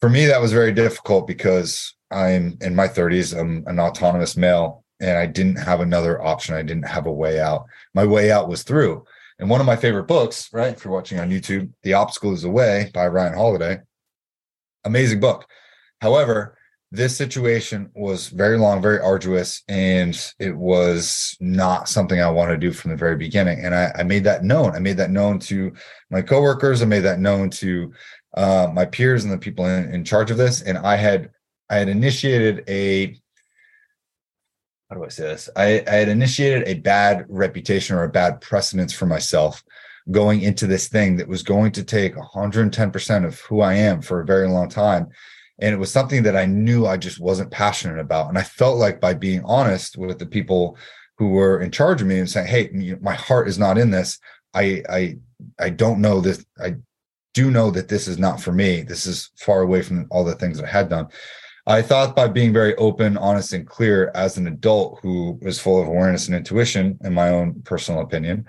For 0.00 0.08
me 0.08 0.26
that 0.26 0.40
was 0.40 0.52
very 0.52 0.72
difficult 0.72 1.26
because 1.26 1.94
i'm 2.10 2.56
in 2.60 2.74
my 2.74 2.88
30s 2.88 3.38
i'm 3.38 3.64
an 3.66 3.78
autonomous 3.80 4.36
male 4.36 4.84
and 5.00 5.16
I 5.18 5.26
didn't 5.26 5.56
have 5.56 5.80
another 5.80 6.22
option. 6.22 6.54
I 6.54 6.62
didn't 6.62 6.88
have 6.88 7.06
a 7.06 7.12
way 7.12 7.40
out. 7.40 7.66
My 7.94 8.04
way 8.04 8.30
out 8.30 8.48
was 8.48 8.62
through. 8.62 9.04
And 9.38 9.48
one 9.48 9.60
of 9.60 9.66
my 9.66 9.76
favorite 9.76 10.08
books, 10.08 10.48
right? 10.52 10.74
If 10.74 10.84
you're 10.84 10.92
watching 10.92 11.20
on 11.20 11.30
YouTube, 11.30 11.70
The 11.82 11.94
Obstacle 11.94 12.32
is 12.32 12.42
the 12.42 12.50
Way 12.50 12.90
by 12.92 13.06
Ryan 13.06 13.34
Holiday. 13.34 13.80
Amazing 14.84 15.20
book. 15.20 15.46
However, 16.00 16.58
this 16.90 17.16
situation 17.16 17.90
was 17.94 18.28
very 18.28 18.56
long, 18.56 18.80
very 18.80 18.98
arduous, 18.98 19.62
and 19.68 20.18
it 20.38 20.56
was 20.56 21.36
not 21.38 21.88
something 21.88 22.20
I 22.20 22.30
wanted 22.30 22.52
to 22.52 22.66
do 22.66 22.72
from 22.72 22.90
the 22.90 22.96
very 22.96 23.16
beginning. 23.16 23.64
And 23.64 23.74
I, 23.74 23.92
I 23.94 24.02
made 24.04 24.24
that 24.24 24.42
known. 24.42 24.74
I 24.74 24.78
made 24.78 24.96
that 24.96 25.10
known 25.10 25.38
to 25.40 25.72
my 26.10 26.22
coworkers. 26.22 26.80
I 26.80 26.86
made 26.86 27.00
that 27.00 27.20
known 27.20 27.50
to 27.50 27.92
uh, 28.34 28.68
my 28.72 28.86
peers 28.86 29.24
and 29.24 29.32
the 29.32 29.38
people 29.38 29.66
in, 29.66 29.92
in 29.92 30.02
charge 30.04 30.30
of 30.30 30.38
this. 30.38 30.62
And 30.62 30.78
I 30.78 30.96
had 30.96 31.30
I 31.70 31.76
had 31.76 31.88
initiated 31.90 32.64
a 32.68 33.20
how 34.88 34.96
do 34.96 35.04
I 35.04 35.08
say 35.08 35.24
this? 35.24 35.48
I, 35.54 35.82
I 35.86 35.94
had 35.96 36.08
initiated 36.08 36.66
a 36.66 36.80
bad 36.80 37.26
reputation 37.28 37.96
or 37.96 38.04
a 38.04 38.08
bad 38.08 38.40
precedence 38.40 38.92
for 38.92 39.06
myself 39.06 39.62
going 40.10 40.40
into 40.40 40.66
this 40.66 40.88
thing 40.88 41.16
that 41.16 41.28
was 41.28 41.42
going 41.42 41.72
to 41.72 41.84
take 41.84 42.14
110% 42.14 43.26
of 43.26 43.40
who 43.40 43.60
I 43.60 43.74
am 43.74 44.00
for 44.00 44.20
a 44.20 44.26
very 44.26 44.48
long 44.48 44.70
time. 44.70 45.08
And 45.58 45.74
it 45.74 45.78
was 45.78 45.92
something 45.92 46.22
that 46.22 46.36
I 46.36 46.46
knew 46.46 46.86
I 46.86 46.96
just 46.96 47.20
wasn't 47.20 47.50
passionate 47.50 48.00
about. 48.00 48.28
And 48.28 48.38
I 48.38 48.42
felt 48.42 48.78
like 48.78 49.00
by 49.00 49.12
being 49.12 49.42
honest 49.44 49.98
with 49.98 50.18
the 50.18 50.26
people 50.26 50.78
who 51.18 51.30
were 51.30 51.60
in 51.60 51.70
charge 51.70 52.00
of 52.00 52.06
me 52.06 52.18
and 52.18 52.30
saying, 52.30 52.46
Hey, 52.46 52.96
my 53.02 53.14
heart 53.14 53.48
is 53.48 53.58
not 53.58 53.76
in 53.76 53.90
this. 53.90 54.18
I, 54.54 54.82
I, 54.88 55.18
I 55.58 55.70
don't 55.70 56.00
know 56.00 56.20
this. 56.20 56.44
I 56.62 56.76
do 57.34 57.50
know 57.50 57.70
that 57.72 57.88
this 57.88 58.08
is 58.08 58.18
not 58.18 58.40
for 58.40 58.52
me. 58.52 58.82
This 58.82 59.04
is 59.04 59.30
far 59.36 59.60
away 59.60 59.82
from 59.82 60.06
all 60.10 60.24
the 60.24 60.34
things 60.36 60.58
that 60.58 60.68
I 60.68 60.70
had 60.70 60.88
done. 60.88 61.08
I 61.68 61.82
thought 61.82 62.16
by 62.16 62.28
being 62.28 62.54
very 62.54 62.74
open, 62.76 63.18
honest, 63.18 63.52
and 63.52 63.66
clear 63.66 64.10
as 64.14 64.38
an 64.38 64.46
adult 64.46 65.00
who 65.02 65.38
is 65.42 65.60
full 65.60 65.80
of 65.80 65.86
awareness 65.86 66.26
and 66.26 66.34
intuition, 66.34 66.98
in 67.04 67.12
my 67.12 67.28
own 67.28 67.60
personal 67.62 68.00
opinion, 68.00 68.46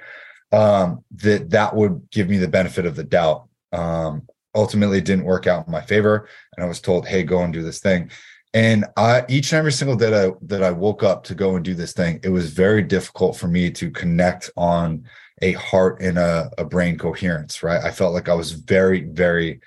um, 0.54 1.04
that 1.18 1.50
that 1.50 1.76
would 1.76 2.10
give 2.12 2.30
me 2.30 2.38
the 2.38 2.48
benefit 2.48 2.86
of 2.86 2.96
the 2.96 3.04
doubt. 3.04 3.50
Um, 3.74 4.26
ultimately, 4.56 5.02
didn't 5.02 5.26
work 5.26 5.48
out 5.48 5.68
in 5.68 5.72
my 5.72 5.82
favor, 5.82 6.30
and 6.56 6.64
I 6.64 6.68
was 6.70 6.80
told, 6.80 7.06
"Hey, 7.06 7.24
go 7.24 7.44
and 7.44 7.52
do 7.52 7.62
this 7.62 7.82
thing." 7.82 8.10
And 8.54 8.86
I, 8.96 9.26
each 9.28 9.52
and 9.52 9.60
every 9.60 9.74
single 9.74 9.98
day 9.98 10.10
that 10.10 10.30
I, 10.30 10.32
that 10.44 10.64
I 10.64 10.72
woke 10.72 11.04
up 11.04 11.26
to 11.26 11.36
go 11.36 11.58
and 11.58 11.64
do 11.64 11.76
this 11.76 11.92
thing, 11.92 12.22
it 12.24 12.30
was 12.30 12.52
very 12.52 12.82
difficult 12.82 13.36
for 13.36 13.50
me 13.50 13.70
to 13.72 13.92
connect 13.92 14.50
on 14.56 15.04
a 15.42 15.52
heart 15.54 16.02
and 16.02 16.18
a, 16.18 16.50
a 16.58 16.64
brain 16.64 16.98
coherence. 16.98 17.62
Right, 17.64 17.84
I 17.84 17.92
felt 17.92 18.14
like 18.14 18.30
I 18.30 18.34
was 18.34 18.54
very, 18.54 19.02
very 19.04 19.60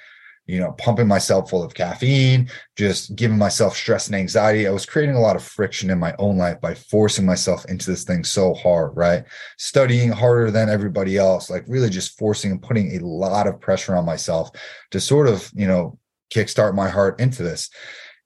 you 0.47 0.59
know, 0.59 0.73
pumping 0.73 1.07
myself 1.07 1.49
full 1.49 1.63
of 1.63 1.75
caffeine, 1.75 2.51
just 2.77 3.15
giving 3.15 3.39
myself 3.39 3.77
stress 3.77 4.07
and 4.07 4.17
anxiety. 4.17 4.67
I 4.67 4.73
was 4.73 4.87
creating 4.87 5.15
a 5.15 5.21
lot 5.21 5.37
of 5.37 5.45
friction 5.45 5.89
in 5.89 5.99
my 5.99 6.15
own 6.19 6.37
life 6.37 6.61
by 6.61 6.75
forcing 6.75 7.25
myself 7.25 7.65
into 7.67 7.91
this 7.91 8.05
thing 8.05 8.25
so 8.25 8.53
hard, 8.55 8.97
right? 8.97 9.25
Studying 9.59 10.11
harder 10.11 10.51
than 10.51 10.69
everybody 10.69 11.17
else, 11.17 11.49
like 11.49 11.65
really 11.69 11.91
just 11.91 12.19
forcing 12.19 12.51
and 12.51 12.63
putting 12.63 12.97
a 12.97 13.07
lot 13.07 13.47
of 13.47 13.61
pressure 13.61 13.95
on 13.95 14.05
myself 14.05 14.51
to 14.91 15.01
sort 15.01 15.29
of, 15.29 15.49
you 15.55 15.67
know, 15.67 15.99
kickstart 16.35 16.75
my 16.75 16.89
heart 16.89 17.21
into 17.21 17.43
this. 17.43 17.71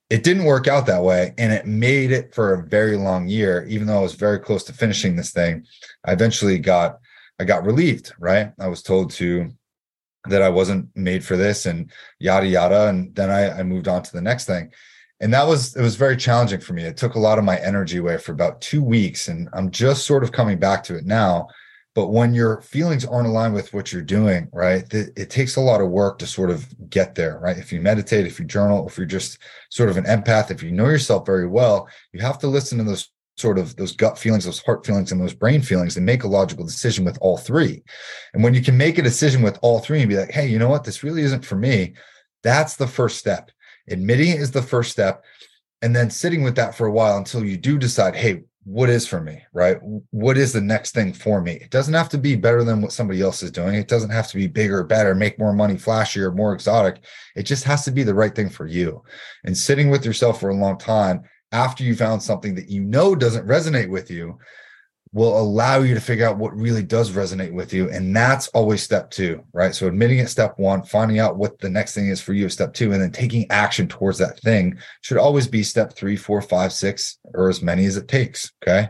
It 0.08 0.22
didn't 0.22 0.44
work 0.44 0.68
out 0.68 0.86
that 0.86 1.02
way. 1.02 1.34
And 1.36 1.52
it 1.52 1.66
made 1.66 2.12
it 2.12 2.34
for 2.34 2.54
a 2.54 2.66
very 2.66 2.96
long 2.96 3.28
year, 3.28 3.66
even 3.68 3.86
though 3.86 3.98
I 3.98 4.02
was 4.02 4.14
very 4.14 4.38
close 4.38 4.64
to 4.64 4.72
finishing 4.72 5.16
this 5.16 5.32
thing. 5.32 5.66
I 6.04 6.12
eventually 6.12 6.58
got, 6.58 6.98
I 7.38 7.44
got 7.44 7.64
relieved, 7.64 8.14
right? 8.18 8.52
I 8.58 8.68
was 8.68 8.82
told 8.82 9.10
to 9.12 9.50
that 10.28 10.42
I 10.42 10.48
wasn't 10.48 10.88
made 10.96 11.24
for 11.24 11.36
this 11.36 11.66
and 11.66 11.90
yada 12.18 12.46
yada. 12.46 12.88
And 12.88 13.14
then 13.14 13.30
I, 13.30 13.60
I 13.60 13.62
moved 13.62 13.88
on 13.88 14.02
to 14.02 14.12
the 14.12 14.20
next 14.20 14.44
thing. 14.46 14.72
And 15.20 15.32
that 15.32 15.46
was 15.46 15.74
it 15.76 15.82
was 15.82 15.96
very 15.96 16.16
challenging 16.16 16.60
for 16.60 16.74
me. 16.74 16.82
It 16.84 16.96
took 16.96 17.14
a 17.14 17.20
lot 17.20 17.38
of 17.38 17.44
my 17.44 17.58
energy 17.58 17.98
away 17.98 18.18
for 18.18 18.32
about 18.32 18.60
two 18.60 18.82
weeks. 18.82 19.28
And 19.28 19.48
I'm 19.52 19.70
just 19.70 20.06
sort 20.06 20.22
of 20.22 20.32
coming 20.32 20.58
back 20.58 20.82
to 20.84 20.96
it 20.96 21.06
now. 21.06 21.48
But 21.94 22.08
when 22.08 22.34
your 22.34 22.60
feelings 22.60 23.06
aren't 23.06 23.26
aligned 23.26 23.54
with 23.54 23.72
what 23.72 23.90
you're 23.90 24.02
doing, 24.02 24.50
right, 24.52 24.84
it, 24.92 25.12
it 25.16 25.30
takes 25.30 25.56
a 25.56 25.62
lot 25.62 25.80
of 25.80 25.88
work 25.88 26.18
to 26.18 26.26
sort 26.26 26.50
of 26.50 26.66
get 26.90 27.14
there, 27.14 27.38
right? 27.38 27.56
If 27.56 27.72
you 27.72 27.80
meditate, 27.80 28.26
if 28.26 28.38
you 28.38 28.44
journal, 28.44 28.86
if 28.86 28.98
you're 28.98 29.06
just 29.06 29.38
sort 29.70 29.88
of 29.88 29.96
an 29.96 30.04
empath, 30.04 30.50
if 30.50 30.62
you 30.62 30.72
know 30.72 30.88
yourself 30.88 31.24
very 31.24 31.46
well, 31.46 31.88
you 32.12 32.20
have 32.20 32.38
to 32.40 32.48
listen 32.48 32.76
to 32.76 32.84
those 32.84 33.08
sort 33.36 33.58
of 33.58 33.76
those 33.76 33.92
gut 33.92 34.18
feelings, 34.18 34.44
those 34.44 34.62
heart 34.62 34.86
feelings, 34.86 35.12
and 35.12 35.20
those 35.20 35.34
brain 35.34 35.60
feelings 35.60 35.96
and 35.96 36.06
make 36.06 36.24
a 36.24 36.28
logical 36.28 36.64
decision 36.64 37.04
with 37.04 37.18
all 37.20 37.36
three. 37.36 37.82
And 38.32 38.42
when 38.42 38.54
you 38.54 38.62
can 38.62 38.76
make 38.76 38.98
a 38.98 39.02
decision 39.02 39.42
with 39.42 39.58
all 39.62 39.78
three 39.78 40.00
and 40.00 40.08
be 40.08 40.16
like, 40.16 40.30
hey, 40.30 40.46
you 40.46 40.58
know 40.58 40.68
what, 40.68 40.84
this 40.84 41.02
really 41.02 41.22
isn't 41.22 41.44
for 41.44 41.56
me, 41.56 41.94
that's 42.42 42.76
the 42.76 42.86
first 42.86 43.18
step. 43.18 43.50
Admitting 43.88 44.30
it 44.30 44.40
is 44.40 44.50
the 44.50 44.62
first 44.62 44.90
step. 44.90 45.24
And 45.82 45.94
then 45.94 46.10
sitting 46.10 46.42
with 46.42 46.56
that 46.56 46.74
for 46.74 46.86
a 46.86 46.92
while 46.92 47.18
until 47.18 47.44
you 47.44 47.56
do 47.56 47.78
decide, 47.78 48.16
hey, 48.16 48.44
what 48.64 48.88
is 48.88 49.06
for 49.06 49.20
me, 49.20 49.44
right? 49.52 49.78
What 50.10 50.36
is 50.36 50.52
the 50.52 50.60
next 50.60 50.92
thing 50.92 51.12
for 51.12 51.40
me? 51.40 51.52
It 51.52 51.70
doesn't 51.70 51.94
have 51.94 52.08
to 52.08 52.18
be 52.18 52.34
better 52.34 52.64
than 52.64 52.80
what 52.82 52.90
somebody 52.90 53.20
else 53.20 53.42
is 53.44 53.52
doing. 53.52 53.76
It 53.76 53.86
doesn't 53.86 54.10
have 54.10 54.26
to 54.28 54.36
be 54.36 54.48
bigger, 54.48 54.82
better, 54.82 55.14
make 55.14 55.38
more 55.38 55.52
money, 55.52 55.74
flashier, 55.74 56.34
more 56.34 56.52
exotic. 56.52 57.04
It 57.36 57.44
just 57.44 57.62
has 57.62 57.84
to 57.84 57.92
be 57.92 58.02
the 58.02 58.14
right 58.14 58.34
thing 58.34 58.48
for 58.48 58.66
you. 58.66 59.04
And 59.44 59.56
sitting 59.56 59.88
with 59.88 60.04
yourself 60.04 60.40
for 60.40 60.48
a 60.48 60.56
long 60.56 60.78
time 60.78 61.22
after 61.56 61.82
you 61.82 61.96
found 61.96 62.22
something 62.22 62.54
that 62.54 62.68
you 62.68 62.82
know 62.82 63.14
doesn't 63.14 63.48
resonate 63.48 63.88
with 63.88 64.10
you 64.10 64.38
will 65.12 65.40
allow 65.40 65.78
you 65.78 65.94
to 65.94 66.00
figure 66.00 66.26
out 66.26 66.36
what 66.36 66.54
really 66.54 66.82
does 66.82 67.12
resonate 67.12 67.54
with 67.54 67.72
you. 67.72 67.88
And 67.88 68.14
that's 68.14 68.48
always 68.48 68.82
step 68.82 69.10
two 69.10 69.42
right? 69.54 69.74
So 69.74 69.86
admitting 69.86 70.18
it 70.18 70.28
step 70.28 70.58
one 70.58 70.82
finding 70.82 71.18
out 71.18 71.38
what 71.38 71.58
the 71.58 71.70
next 71.70 71.94
thing 71.94 72.08
is 72.08 72.20
for 72.20 72.34
you 72.34 72.50
step 72.50 72.74
two 72.74 72.92
and 72.92 73.00
then 73.00 73.10
taking 73.10 73.50
action 73.50 73.88
towards 73.88 74.18
that 74.18 74.38
thing 74.40 74.76
should 75.00 75.16
always 75.16 75.48
be 75.48 75.62
step 75.62 75.94
three 75.94 76.16
four 76.16 76.42
five 76.42 76.74
six 76.74 77.18
or 77.32 77.48
as 77.48 77.62
many 77.62 77.86
as 77.86 77.96
it 77.96 78.06
takes 78.06 78.52
okay? 78.62 78.88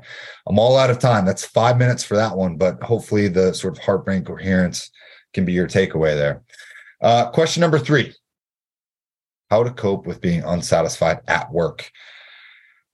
I'm 0.48 0.58
all 0.58 0.76
out 0.76 0.90
of 0.90 0.98
time. 0.98 1.24
That's 1.24 1.44
five 1.44 1.78
minutes 1.78 2.02
for 2.02 2.16
that 2.16 2.36
one 2.36 2.56
but 2.56 2.82
hopefully 2.82 3.28
the 3.28 3.54
sort 3.54 3.78
of 3.78 3.84
heart 3.84 4.04
brain 4.04 4.24
coherence 4.24 4.90
can 5.32 5.44
be 5.44 5.52
your 5.52 5.68
takeaway 5.68 6.16
there. 6.16 6.42
Uh, 7.00 7.30
question 7.30 7.60
number 7.60 7.78
three. 7.78 8.12
How 9.50 9.62
to 9.62 9.70
cope 9.70 10.08
with 10.08 10.20
being 10.20 10.42
unsatisfied 10.42 11.20
at 11.28 11.52
work 11.52 11.92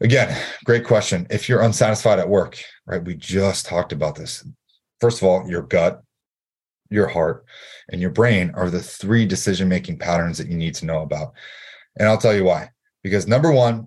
Again, 0.02 0.36
great 0.64 0.84
question. 0.84 1.28
If 1.30 1.48
you're 1.48 1.62
unsatisfied 1.62 2.18
at 2.18 2.28
work, 2.28 2.58
right? 2.86 3.02
We 3.02 3.14
just 3.14 3.66
talked 3.66 3.92
about 3.92 4.16
this. 4.16 4.44
First 5.00 5.22
of 5.22 5.28
all, 5.28 5.48
your 5.48 5.62
gut, 5.62 6.02
your 6.90 7.06
heart, 7.06 7.44
and 7.88 8.00
your 8.00 8.10
brain 8.10 8.50
are 8.56 8.68
the 8.68 8.82
three 8.82 9.26
decision 9.26 9.68
making 9.68 9.98
patterns 9.98 10.38
that 10.38 10.48
you 10.48 10.56
need 10.56 10.74
to 10.76 10.86
know 10.86 11.02
about. 11.02 11.34
And 11.96 12.08
I'll 12.08 12.18
tell 12.18 12.34
you 12.34 12.42
why. 12.42 12.70
Because 13.04 13.28
number 13.28 13.52
one, 13.52 13.86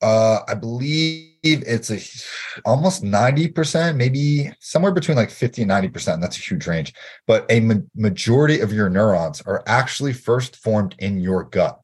uh, 0.00 0.40
I 0.46 0.54
believe 0.54 1.32
it's 1.42 1.90
a 1.90 1.98
almost 2.64 3.02
90%, 3.02 3.96
maybe 3.96 4.52
somewhere 4.60 4.92
between 4.92 5.16
like 5.16 5.30
50 5.30 5.62
and 5.62 5.70
90%. 5.70 6.20
That's 6.20 6.38
a 6.38 6.42
huge 6.42 6.68
range. 6.68 6.94
But 7.26 7.46
a 7.50 7.58
ma- 7.60 7.74
majority 7.96 8.60
of 8.60 8.72
your 8.72 8.90
neurons 8.90 9.42
are 9.42 9.64
actually 9.66 10.12
first 10.12 10.56
formed 10.56 10.94
in 11.00 11.18
your 11.18 11.44
gut. 11.44 11.80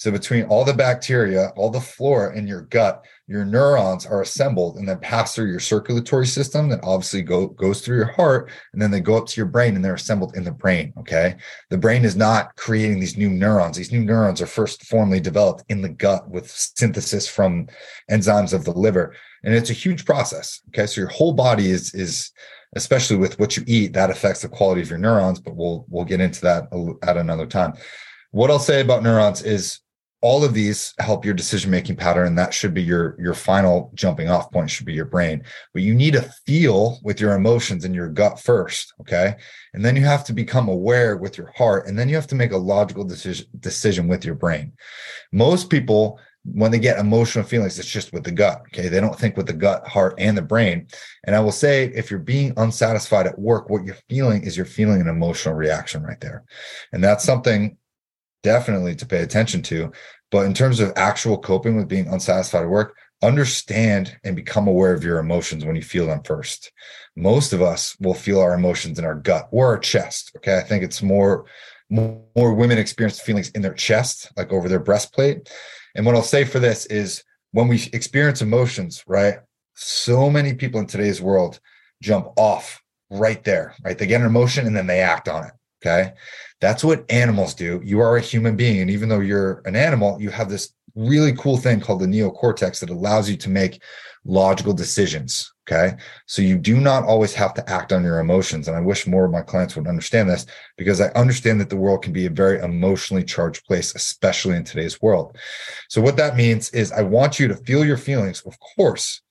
So 0.00 0.10
between 0.10 0.44
all 0.44 0.64
the 0.64 0.72
bacteria, 0.72 1.48
all 1.56 1.68
the 1.68 1.78
flora 1.78 2.34
in 2.34 2.46
your 2.46 2.62
gut, 2.62 3.04
your 3.26 3.44
neurons 3.44 4.06
are 4.06 4.22
assembled 4.22 4.78
and 4.78 4.88
then 4.88 4.98
pass 4.98 5.34
through 5.34 5.50
your 5.50 5.60
circulatory 5.60 6.26
system 6.26 6.70
that 6.70 6.80
obviously 6.82 7.20
go, 7.20 7.48
goes 7.48 7.82
through 7.82 7.98
your 7.98 8.12
heart 8.12 8.50
and 8.72 8.80
then 8.80 8.90
they 8.90 9.00
go 9.00 9.18
up 9.18 9.26
to 9.26 9.36
your 9.38 9.44
brain 9.44 9.76
and 9.76 9.84
they're 9.84 9.92
assembled 9.92 10.34
in 10.36 10.42
the 10.42 10.52
brain. 10.52 10.94
Okay. 11.00 11.36
The 11.68 11.76
brain 11.76 12.06
is 12.06 12.16
not 12.16 12.56
creating 12.56 12.98
these 12.98 13.18
new 13.18 13.28
neurons. 13.28 13.76
These 13.76 13.92
new 13.92 14.02
neurons 14.02 14.40
are 14.40 14.46
first 14.46 14.86
formally 14.86 15.20
developed 15.20 15.64
in 15.68 15.82
the 15.82 15.90
gut 15.90 16.30
with 16.30 16.50
synthesis 16.50 17.28
from 17.28 17.66
enzymes 18.10 18.54
of 18.54 18.64
the 18.64 18.72
liver. 18.72 19.14
And 19.44 19.54
it's 19.54 19.68
a 19.68 19.74
huge 19.74 20.06
process. 20.06 20.62
Okay. 20.68 20.86
So 20.86 21.02
your 21.02 21.10
whole 21.10 21.34
body 21.34 21.70
is, 21.70 21.92
is, 21.92 22.30
especially 22.74 23.18
with 23.18 23.38
what 23.38 23.54
you 23.54 23.64
eat, 23.66 23.92
that 23.92 24.08
affects 24.08 24.40
the 24.40 24.48
quality 24.48 24.80
of 24.80 24.88
your 24.88 24.98
neurons, 24.98 25.40
but 25.40 25.54
we'll, 25.54 25.84
we'll 25.90 26.06
get 26.06 26.22
into 26.22 26.40
that 26.40 26.68
at 27.02 27.18
another 27.18 27.46
time. 27.46 27.74
What 28.30 28.50
I'll 28.50 28.58
say 28.58 28.80
about 28.80 29.02
neurons 29.02 29.42
is 29.42 29.80
all 30.22 30.44
of 30.44 30.52
these 30.52 30.92
help 30.98 31.24
your 31.24 31.32
decision 31.32 31.70
making 31.70 31.96
pattern 31.96 32.26
and 32.26 32.38
that 32.38 32.52
should 32.52 32.74
be 32.74 32.82
your 32.82 33.16
your 33.18 33.32
final 33.32 33.90
jumping 33.94 34.28
off 34.28 34.50
point 34.50 34.70
should 34.70 34.86
be 34.86 34.92
your 34.92 35.06
brain. 35.06 35.42
But 35.72 35.82
you 35.82 35.94
need 35.94 36.12
to 36.12 36.30
feel 36.46 36.98
with 37.02 37.20
your 37.20 37.34
emotions 37.34 37.84
and 37.84 37.94
your 37.94 38.08
gut 38.08 38.38
first 38.38 38.92
okay? 39.00 39.36
And 39.72 39.84
then 39.84 39.96
you 39.96 40.04
have 40.04 40.24
to 40.24 40.32
become 40.32 40.68
aware 40.68 41.16
with 41.16 41.38
your 41.38 41.50
heart 41.56 41.86
and 41.86 41.98
then 41.98 42.08
you 42.08 42.16
have 42.16 42.26
to 42.28 42.34
make 42.34 42.52
a 42.52 42.58
logical 42.58 43.04
decision 43.04 43.46
decision 43.60 44.08
with 44.08 44.24
your 44.24 44.34
brain. 44.34 44.72
Most 45.32 45.70
people 45.70 46.20
when 46.44 46.70
they 46.70 46.78
get 46.78 46.98
emotional 46.98 47.44
feelings 47.44 47.78
it's 47.78 47.90
just 47.90 48.12
with 48.12 48.24
the 48.24 48.30
gut 48.30 48.62
okay? 48.68 48.88
They 48.88 49.00
don't 49.00 49.18
think 49.18 49.38
with 49.38 49.46
the 49.46 49.54
gut 49.54 49.86
heart 49.88 50.14
and 50.18 50.36
the 50.36 50.42
brain. 50.42 50.86
And 51.24 51.34
i 51.34 51.40
will 51.40 51.52
say 51.52 51.84
if 51.94 52.10
you're 52.10 52.20
being 52.20 52.52
unsatisfied 52.58 53.26
at 53.26 53.38
work 53.38 53.70
what 53.70 53.84
you're 53.84 53.96
feeling 54.10 54.42
is 54.42 54.54
you're 54.54 54.66
feeling 54.66 55.00
an 55.00 55.08
emotional 55.08 55.54
reaction 55.54 56.02
right 56.02 56.20
there. 56.20 56.44
And 56.92 57.02
that's 57.02 57.24
something 57.24 57.78
definitely 58.42 58.94
to 58.96 59.06
pay 59.06 59.22
attention 59.22 59.62
to. 59.62 59.92
But 60.30 60.46
in 60.46 60.54
terms 60.54 60.80
of 60.80 60.92
actual 60.96 61.38
coping 61.38 61.76
with 61.76 61.88
being 61.88 62.06
unsatisfied 62.06 62.62
at 62.62 62.68
work, 62.68 62.96
understand 63.22 64.16
and 64.24 64.34
become 64.34 64.66
aware 64.66 64.94
of 64.94 65.04
your 65.04 65.18
emotions 65.18 65.64
when 65.64 65.76
you 65.76 65.82
feel 65.82 66.06
them 66.06 66.22
first. 66.24 66.72
Most 67.16 67.52
of 67.52 67.60
us 67.60 67.96
will 68.00 68.14
feel 68.14 68.40
our 68.40 68.54
emotions 68.54 68.98
in 68.98 69.04
our 69.04 69.14
gut 69.14 69.48
or 69.50 69.66
our 69.66 69.78
chest. 69.78 70.32
Okay. 70.36 70.56
I 70.56 70.62
think 70.62 70.82
it's 70.82 71.02
more, 71.02 71.44
more, 71.90 72.22
more 72.34 72.54
women 72.54 72.78
experience 72.78 73.20
feelings 73.20 73.50
in 73.50 73.62
their 73.62 73.74
chest, 73.74 74.30
like 74.36 74.52
over 74.52 74.68
their 74.68 74.80
breastplate. 74.80 75.50
And 75.94 76.06
what 76.06 76.14
I'll 76.14 76.22
say 76.22 76.44
for 76.44 76.60
this 76.60 76.86
is 76.86 77.22
when 77.52 77.68
we 77.68 77.88
experience 77.92 78.42
emotions, 78.42 79.04
right? 79.06 79.38
So 79.74 80.30
many 80.30 80.54
people 80.54 80.80
in 80.80 80.86
today's 80.86 81.20
world 81.20 81.60
jump 82.02 82.28
off 82.36 82.80
right 83.10 83.42
there, 83.44 83.74
right? 83.84 83.98
They 83.98 84.06
get 84.06 84.20
an 84.20 84.26
emotion 84.26 84.66
and 84.66 84.76
then 84.76 84.86
they 84.86 85.00
act 85.00 85.28
on 85.28 85.44
it. 85.44 85.52
Okay. 85.82 86.12
That's 86.60 86.84
what 86.84 87.10
animals 87.10 87.54
do. 87.54 87.80
You 87.82 88.00
are 88.00 88.16
a 88.16 88.20
human 88.20 88.54
being. 88.54 88.80
And 88.80 88.90
even 88.90 89.08
though 89.08 89.20
you're 89.20 89.62
an 89.64 89.76
animal, 89.76 90.20
you 90.20 90.30
have 90.30 90.50
this 90.50 90.74
really 90.94 91.32
cool 91.34 91.56
thing 91.56 91.80
called 91.80 92.00
the 92.00 92.06
neocortex 92.06 92.80
that 92.80 92.90
allows 92.90 93.30
you 93.30 93.36
to 93.38 93.48
make 93.48 93.82
logical 94.24 94.74
decisions. 94.74 95.52
Okay. 95.66 95.96
So 96.26 96.42
you 96.42 96.58
do 96.58 96.80
not 96.80 97.04
always 97.04 97.32
have 97.34 97.54
to 97.54 97.70
act 97.70 97.92
on 97.92 98.02
your 98.02 98.18
emotions. 98.18 98.66
And 98.66 98.76
I 98.76 98.80
wish 98.80 99.06
more 99.06 99.24
of 99.24 99.30
my 99.30 99.40
clients 99.40 99.76
would 99.76 99.86
understand 99.86 100.28
this 100.28 100.44
because 100.76 101.00
I 101.00 101.08
understand 101.10 101.60
that 101.60 101.70
the 101.70 101.76
world 101.76 102.02
can 102.02 102.12
be 102.12 102.26
a 102.26 102.30
very 102.30 102.58
emotionally 102.58 103.24
charged 103.24 103.64
place, 103.66 103.94
especially 103.94 104.56
in 104.56 104.64
today's 104.64 105.00
world. 105.00 105.38
So 105.88 106.02
what 106.02 106.16
that 106.16 106.36
means 106.36 106.70
is 106.70 106.92
I 106.92 107.02
want 107.02 107.38
you 107.38 107.48
to 107.48 107.56
feel 107.56 107.84
your 107.84 107.96
feelings, 107.96 108.42
of 108.42 108.58
course, 108.58 109.22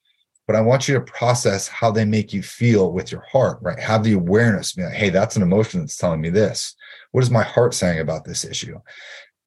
but 0.50 0.56
I 0.56 0.62
want 0.62 0.88
you 0.88 0.96
to 0.96 1.02
process 1.02 1.68
how 1.68 1.92
they 1.92 2.06
make 2.06 2.34
you 2.34 2.42
feel 2.42 2.92
with 2.92 3.12
your 3.12 3.22
heart, 3.22 3.60
right? 3.62 3.78
Have 3.78 4.04
the 4.04 4.14
awareness, 4.14 4.74
be 4.74 4.82
like, 4.82 4.94
hey, 4.94 5.12
that's 5.12 5.36
an 5.36 5.44
emotion 5.44 5.80
that's 5.80 5.96
telling 5.96 6.22
me 6.22 6.32
this. 6.32 6.76
What 7.12 7.24
is 7.24 7.30
my 7.30 7.44
heart 7.44 7.76
saying 7.76 8.00
about 8.00 8.26
this 8.26 8.44
issue? 8.44 8.80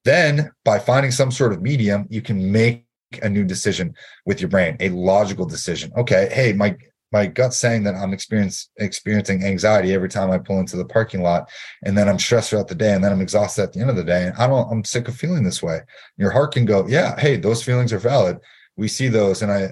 Then, 0.05 0.49
by 0.63 0.79
finding 0.79 1.11
some 1.11 1.29
sort 1.29 1.51
of 1.51 1.61
medium, 1.61 2.07
you 2.09 2.21
can 2.21 2.49
make 2.49 2.85
a 3.21 3.27
new 3.27 3.43
decision 3.43 3.95
with 4.25 4.39
your 4.39 4.47
brain, 4.47 4.77
a 4.79 4.87
logical 4.91 5.45
decision. 5.45 5.91
Okay, 5.97 6.29
hey, 6.31 6.53
my 6.53 6.73
my 7.11 7.25
gut's 7.25 7.57
saying 7.57 7.83
that 7.83 7.95
I'm 7.95 8.13
experiencing 8.13 9.43
anxiety 9.43 9.93
every 9.93 10.07
time 10.07 10.31
I 10.31 10.37
pull 10.37 10.59
into 10.59 10.77
the 10.77 10.85
parking 10.85 11.21
lot, 11.21 11.49
and 11.83 11.97
then 11.97 12.07
I'm 12.07 12.17
stressed 12.17 12.51
throughout 12.51 12.69
the 12.69 12.75
day, 12.75 12.93
and 12.93 13.03
then 13.03 13.11
I'm 13.11 13.19
exhausted 13.19 13.63
at 13.63 13.73
the 13.73 13.81
end 13.81 13.89
of 13.89 13.97
the 13.97 14.05
day, 14.05 14.27
and 14.27 14.37
I 14.37 14.47
don't. 14.47 14.71
I'm 14.71 14.85
sick 14.85 15.09
of 15.09 15.17
feeling 15.17 15.43
this 15.43 15.61
way. 15.61 15.81
Your 16.15 16.31
heart 16.31 16.53
can 16.53 16.63
go, 16.63 16.87
yeah, 16.87 17.19
hey, 17.19 17.35
those 17.35 17.61
feelings 17.61 17.91
are 17.91 17.99
valid. 17.99 18.37
We 18.77 18.87
see 18.87 19.09
those, 19.09 19.41
and 19.41 19.51
I 19.51 19.69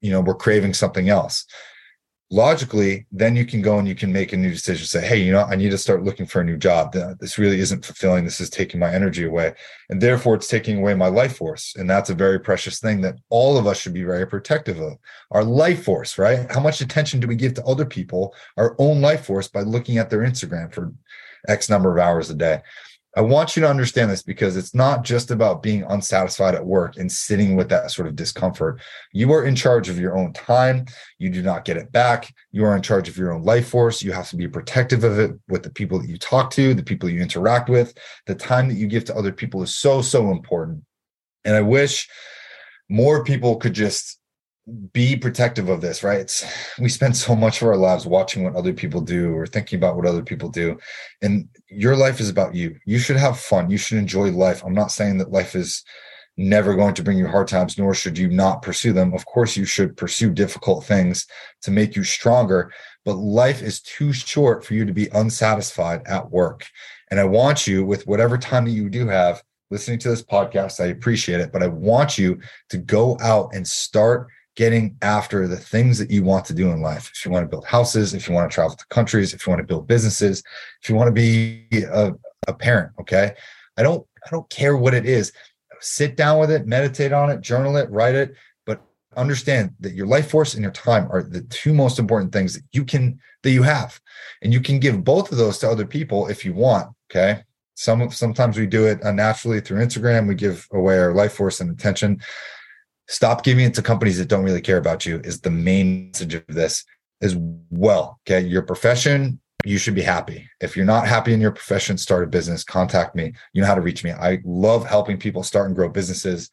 you 0.00 0.10
know 0.10 0.20
we're 0.20 0.34
craving 0.34 0.74
something 0.74 1.08
else. 1.08 1.44
Logically 2.32 3.06
then 3.10 3.34
you 3.34 3.44
can 3.44 3.60
go 3.60 3.78
and 3.80 3.88
you 3.88 3.94
can 3.96 4.12
make 4.12 4.32
a 4.32 4.36
new 4.36 4.50
decision 4.50 4.86
say 4.86 5.04
hey 5.04 5.20
you 5.20 5.32
know 5.32 5.42
i 5.42 5.56
need 5.56 5.70
to 5.70 5.78
start 5.78 6.04
looking 6.04 6.26
for 6.26 6.40
a 6.40 6.44
new 6.44 6.56
job. 6.56 6.92
This 7.18 7.38
really 7.38 7.58
isn't 7.58 7.84
fulfilling. 7.84 8.24
This 8.24 8.40
is 8.40 8.50
taking 8.50 8.78
my 8.78 8.92
energy 8.92 9.24
away 9.24 9.54
and 9.88 10.00
therefore 10.00 10.36
it's 10.36 10.46
taking 10.46 10.78
away 10.78 10.94
my 10.94 11.08
life 11.08 11.36
force. 11.36 11.74
And 11.76 11.90
that's 11.90 12.10
a 12.10 12.14
very 12.14 12.38
precious 12.38 12.78
thing 12.78 13.00
that 13.00 13.16
all 13.30 13.58
of 13.58 13.66
us 13.66 13.80
should 13.80 13.94
be 13.94 14.04
very 14.04 14.26
protective 14.26 14.78
of. 14.78 14.92
Our 15.32 15.42
life 15.42 15.84
force 15.84 16.18
right? 16.18 16.50
How 16.50 16.60
much 16.60 16.80
attention 16.80 17.18
do 17.18 17.26
we 17.26 17.36
give 17.36 17.54
to 17.54 17.64
other 17.64 17.84
people 17.84 18.34
our 18.56 18.76
own 18.78 19.00
life 19.00 19.26
force 19.26 19.48
by 19.48 19.62
looking 19.62 19.98
at 19.98 20.08
their 20.08 20.20
instagram 20.20 20.72
for 20.72 20.92
x 21.48 21.68
number 21.68 21.90
of 21.90 21.98
hours 21.98 22.30
a 22.30 22.34
day 22.34 22.60
I 23.16 23.22
want 23.22 23.56
you 23.56 23.62
to 23.62 23.68
understand 23.68 24.08
this 24.08 24.22
because 24.22 24.56
it's 24.56 24.72
not 24.72 25.02
just 25.02 25.32
about 25.32 25.64
being 25.64 25.82
unsatisfied 25.88 26.54
at 26.54 26.64
work 26.64 26.96
and 26.96 27.10
sitting 27.10 27.56
with 27.56 27.68
that 27.70 27.90
sort 27.90 28.06
of 28.06 28.14
discomfort. 28.14 28.80
You 29.12 29.32
are 29.32 29.44
in 29.44 29.56
charge 29.56 29.88
of 29.88 29.98
your 29.98 30.16
own 30.16 30.32
time. 30.32 30.86
You 31.18 31.28
do 31.28 31.42
not 31.42 31.64
get 31.64 31.76
it 31.76 31.90
back. 31.90 32.32
You 32.52 32.64
are 32.64 32.76
in 32.76 32.82
charge 32.82 33.08
of 33.08 33.16
your 33.16 33.32
own 33.32 33.42
life 33.42 33.68
force. 33.68 34.00
You 34.00 34.12
have 34.12 34.28
to 34.30 34.36
be 34.36 34.46
protective 34.46 35.02
of 35.02 35.18
it 35.18 35.32
with 35.48 35.64
the 35.64 35.70
people 35.70 35.98
that 35.98 36.08
you 36.08 36.18
talk 36.18 36.52
to, 36.52 36.72
the 36.72 36.84
people 36.84 37.10
you 37.10 37.20
interact 37.20 37.68
with. 37.68 37.98
The 38.26 38.36
time 38.36 38.68
that 38.68 38.76
you 38.76 38.86
give 38.86 39.06
to 39.06 39.16
other 39.16 39.32
people 39.32 39.60
is 39.62 39.74
so, 39.74 40.02
so 40.02 40.30
important. 40.30 40.84
And 41.44 41.56
I 41.56 41.62
wish 41.62 42.08
more 42.88 43.24
people 43.24 43.56
could 43.56 43.74
just 43.74 44.19
be 44.92 45.16
protective 45.16 45.68
of 45.68 45.80
this, 45.80 46.02
right? 46.02 46.20
It's, 46.20 46.44
we 46.78 46.88
spend 46.88 47.16
so 47.16 47.34
much 47.34 47.60
of 47.60 47.68
our 47.68 47.76
lives 47.76 48.06
watching 48.06 48.44
what 48.44 48.54
other 48.54 48.72
people 48.72 49.00
do 49.00 49.34
or 49.34 49.46
thinking 49.46 49.78
about 49.78 49.96
what 49.96 50.06
other 50.06 50.22
people 50.22 50.48
do. 50.48 50.78
And 51.22 51.48
your 51.68 51.96
life 51.96 52.20
is 52.20 52.28
about 52.28 52.54
you. 52.54 52.76
You 52.84 52.98
should 52.98 53.16
have 53.16 53.40
fun. 53.40 53.70
You 53.70 53.78
should 53.78 53.98
enjoy 53.98 54.30
life. 54.30 54.62
I'm 54.64 54.74
not 54.74 54.92
saying 54.92 55.18
that 55.18 55.32
life 55.32 55.56
is 55.56 55.82
never 56.36 56.74
going 56.74 56.94
to 56.94 57.02
bring 57.02 57.18
you 57.18 57.26
hard 57.26 57.48
times, 57.48 57.76
nor 57.76 57.94
should 57.94 58.16
you 58.16 58.28
not 58.28 58.62
pursue 58.62 58.92
them. 58.92 59.12
Of 59.12 59.26
course, 59.26 59.56
you 59.56 59.64
should 59.64 59.96
pursue 59.96 60.30
difficult 60.30 60.84
things 60.84 61.26
to 61.62 61.70
make 61.70 61.96
you 61.96 62.04
stronger, 62.04 62.72
but 63.04 63.14
life 63.14 63.62
is 63.62 63.80
too 63.80 64.12
short 64.12 64.64
for 64.64 64.74
you 64.74 64.84
to 64.84 64.92
be 64.92 65.08
unsatisfied 65.12 66.02
at 66.06 66.30
work. 66.30 66.66
And 67.10 67.18
I 67.18 67.24
want 67.24 67.66
you, 67.66 67.84
with 67.84 68.06
whatever 68.06 68.38
time 68.38 68.64
that 68.66 68.70
you 68.70 68.88
do 68.88 69.08
have, 69.08 69.42
listening 69.70 69.98
to 70.00 70.08
this 70.08 70.22
podcast, 70.22 70.80
I 70.80 70.86
appreciate 70.86 71.40
it, 71.40 71.52
but 71.52 71.62
I 71.62 71.66
want 71.66 72.16
you 72.16 72.40
to 72.70 72.78
go 72.78 73.18
out 73.20 73.50
and 73.54 73.66
start 73.66 74.28
getting 74.60 74.94
after 75.00 75.48
the 75.48 75.56
things 75.56 75.96
that 75.96 76.10
you 76.10 76.22
want 76.22 76.44
to 76.44 76.52
do 76.52 76.70
in 76.70 76.82
life. 76.82 77.10
If 77.14 77.24
you 77.24 77.30
want 77.30 77.44
to 77.44 77.48
build 77.48 77.64
houses, 77.64 78.12
if 78.12 78.28
you 78.28 78.34
want 78.34 78.50
to 78.50 78.54
travel 78.54 78.76
to 78.76 78.86
countries, 78.88 79.32
if 79.32 79.46
you 79.46 79.50
want 79.50 79.60
to 79.60 79.66
build 79.66 79.88
businesses, 79.88 80.42
if 80.82 80.86
you 80.90 80.94
want 80.94 81.08
to 81.08 81.12
be 81.12 81.66
a, 81.84 82.12
a 82.46 82.52
parent, 82.52 82.92
okay? 83.00 83.32
I 83.78 83.82
don't 83.82 84.06
I 84.26 84.28
don't 84.30 84.50
care 84.50 84.76
what 84.76 84.92
it 84.92 85.06
is. 85.06 85.32
Sit 85.80 86.14
down 86.14 86.38
with 86.38 86.50
it, 86.50 86.66
meditate 86.66 87.10
on 87.10 87.30
it, 87.30 87.40
journal 87.40 87.78
it, 87.78 87.88
write 87.90 88.14
it, 88.14 88.34
but 88.66 88.82
understand 89.16 89.72
that 89.80 89.94
your 89.94 90.06
life 90.06 90.28
force 90.30 90.52
and 90.52 90.62
your 90.62 90.72
time 90.72 91.08
are 91.10 91.22
the 91.22 91.40
two 91.40 91.72
most 91.72 91.98
important 91.98 92.30
things 92.30 92.52
that 92.52 92.64
you 92.70 92.84
can 92.84 93.18
that 93.42 93.52
you 93.52 93.62
have. 93.62 93.98
And 94.42 94.52
you 94.52 94.60
can 94.60 94.78
give 94.78 95.02
both 95.02 95.32
of 95.32 95.38
those 95.38 95.56
to 95.60 95.70
other 95.70 95.86
people 95.86 96.26
if 96.26 96.44
you 96.44 96.52
want, 96.52 96.94
okay? 97.10 97.44
Some 97.76 98.10
sometimes 98.10 98.58
we 98.58 98.66
do 98.66 98.84
it 98.84 99.02
naturally 99.02 99.62
through 99.62 99.82
Instagram. 99.82 100.28
We 100.28 100.34
give 100.34 100.68
away 100.70 100.98
our 100.98 101.14
life 101.14 101.32
force 101.32 101.62
and 101.62 101.70
attention 101.70 102.20
stop 103.10 103.42
giving 103.42 103.64
it 103.64 103.74
to 103.74 103.82
companies 103.82 104.18
that 104.18 104.28
don't 104.28 104.44
really 104.44 104.60
care 104.60 104.78
about 104.78 105.04
you 105.04 105.20
is 105.24 105.40
the 105.40 105.50
main 105.50 106.10
message 106.10 106.34
of 106.34 106.46
this 106.48 106.84
as 107.20 107.36
well 107.70 108.20
okay? 108.26 108.40
Your 108.40 108.62
profession 108.62 109.40
you 109.66 109.76
should 109.76 109.94
be 109.94 110.00
happy. 110.00 110.48
If 110.62 110.74
you're 110.74 110.86
not 110.86 111.06
happy 111.06 111.34
in 111.34 111.40
your 111.40 111.50
profession 111.50 111.98
start 111.98 112.24
a 112.24 112.26
business. 112.26 112.64
Contact 112.64 113.14
me. 113.14 113.34
You 113.52 113.60
know 113.60 113.66
how 113.66 113.74
to 113.74 113.82
reach 113.82 114.02
me. 114.02 114.10
I 114.10 114.38
love 114.42 114.86
helping 114.86 115.18
people 115.18 115.42
start 115.42 115.66
and 115.66 115.76
grow 115.76 115.90
businesses. 115.90 116.50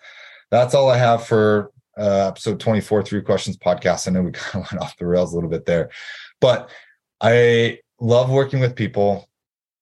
That's 0.51 0.73
all 0.73 0.89
i 0.89 0.97
have 0.97 1.25
for 1.25 1.71
uh, 1.97 2.27
episode 2.27 2.59
24 2.59 3.03
three 3.03 3.21
questions 3.21 3.57
podcast. 3.57 4.07
I 4.07 4.11
know 4.11 4.23
we 4.23 4.31
kind 4.33 4.65
of 4.65 4.71
went 4.71 4.83
off 4.83 4.97
the 4.97 5.05
rails 5.05 5.31
a 5.31 5.35
little 5.35 5.49
bit 5.49 5.65
there 5.65 5.89
but 6.39 6.69
i 7.21 7.79
love 7.99 8.29
working 8.29 8.59
with 8.59 8.75
people 8.75 9.27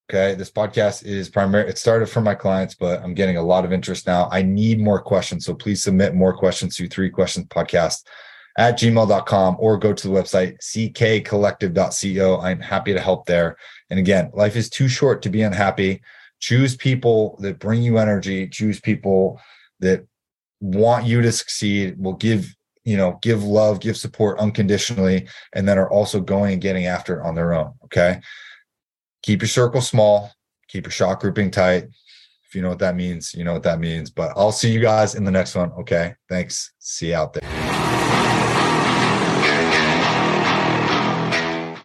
Okay. 0.09 0.35
This 0.35 0.51
podcast 0.51 1.03
is 1.03 1.29
primary. 1.29 1.67
It 1.67 1.79
started 1.79 2.05
for 2.07 2.21
my 2.21 2.35
clients, 2.35 2.75
but 2.75 3.01
I'm 3.01 3.15
getting 3.15 3.37
a 3.37 3.41
lot 3.41 3.65
of 3.65 3.73
interest 3.73 4.05
now. 4.05 4.29
I 4.31 4.43
need 4.43 4.79
more 4.79 5.01
questions. 5.01 5.45
So 5.45 5.55
please 5.55 5.81
submit 5.81 6.13
more 6.13 6.37
questions 6.37 6.75
to 6.77 6.87
three 6.87 7.09
questions 7.09 7.47
podcast 7.47 8.03
at 8.59 8.77
gmail.com 8.77 9.57
or 9.57 9.77
go 9.77 9.93
to 9.93 10.07
the 10.07 10.13
website 10.13 10.59
ckcollective.co. 10.59 12.39
I'm 12.39 12.59
happy 12.59 12.93
to 12.93 12.99
help 12.99 13.25
there. 13.25 13.57
And 13.89 13.99
again, 13.99 14.29
life 14.33 14.55
is 14.55 14.69
too 14.69 14.87
short 14.87 15.23
to 15.23 15.29
be 15.29 15.41
unhappy. 15.41 16.03
Choose 16.39 16.75
people 16.75 17.37
that 17.39 17.57
bring 17.57 17.81
you 17.81 17.97
energy, 17.97 18.47
choose 18.47 18.79
people 18.79 19.41
that 19.79 20.05
want 20.61 21.07
you 21.07 21.23
to 21.23 21.31
succeed, 21.31 21.95
will 21.97 22.13
give, 22.13 22.55
you 22.83 22.95
know, 22.95 23.17
give 23.23 23.43
love, 23.43 23.79
give 23.79 23.97
support 23.97 24.37
unconditionally, 24.37 25.27
and 25.53 25.67
then 25.67 25.79
are 25.79 25.89
also 25.89 26.21
going 26.21 26.53
and 26.53 26.61
getting 26.61 26.85
after 26.85 27.19
it 27.19 27.25
on 27.25 27.33
their 27.33 27.55
own. 27.55 27.73
Okay 27.85 28.21
keep 29.25 29.41
your 29.41 29.49
circle 29.49 29.81
small, 29.81 30.31
keep 30.67 30.85
your 30.85 30.91
shot 30.91 31.19
grouping 31.19 31.49
tight. 31.49 31.85
If 32.47 32.53
you 32.53 32.61
know 32.61 32.69
what 32.69 32.79
that 32.79 32.95
means, 32.95 33.33
you 33.33 33.43
know 33.43 33.53
what 33.53 33.63
that 33.63 33.79
means. 33.79 34.11
But 34.11 34.31
I'll 34.35 34.51
see 34.51 34.71
you 34.71 34.79
guys 34.79 35.15
in 35.15 35.23
the 35.23 35.31
next 35.31 35.55
one. 35.55 35.71
Okay. 35.73 36.13
Thanks. 36.29 36.71
See 36.77 37.07
you 37.07 37.15
out 37.15 37.33
there. 37.33 37.84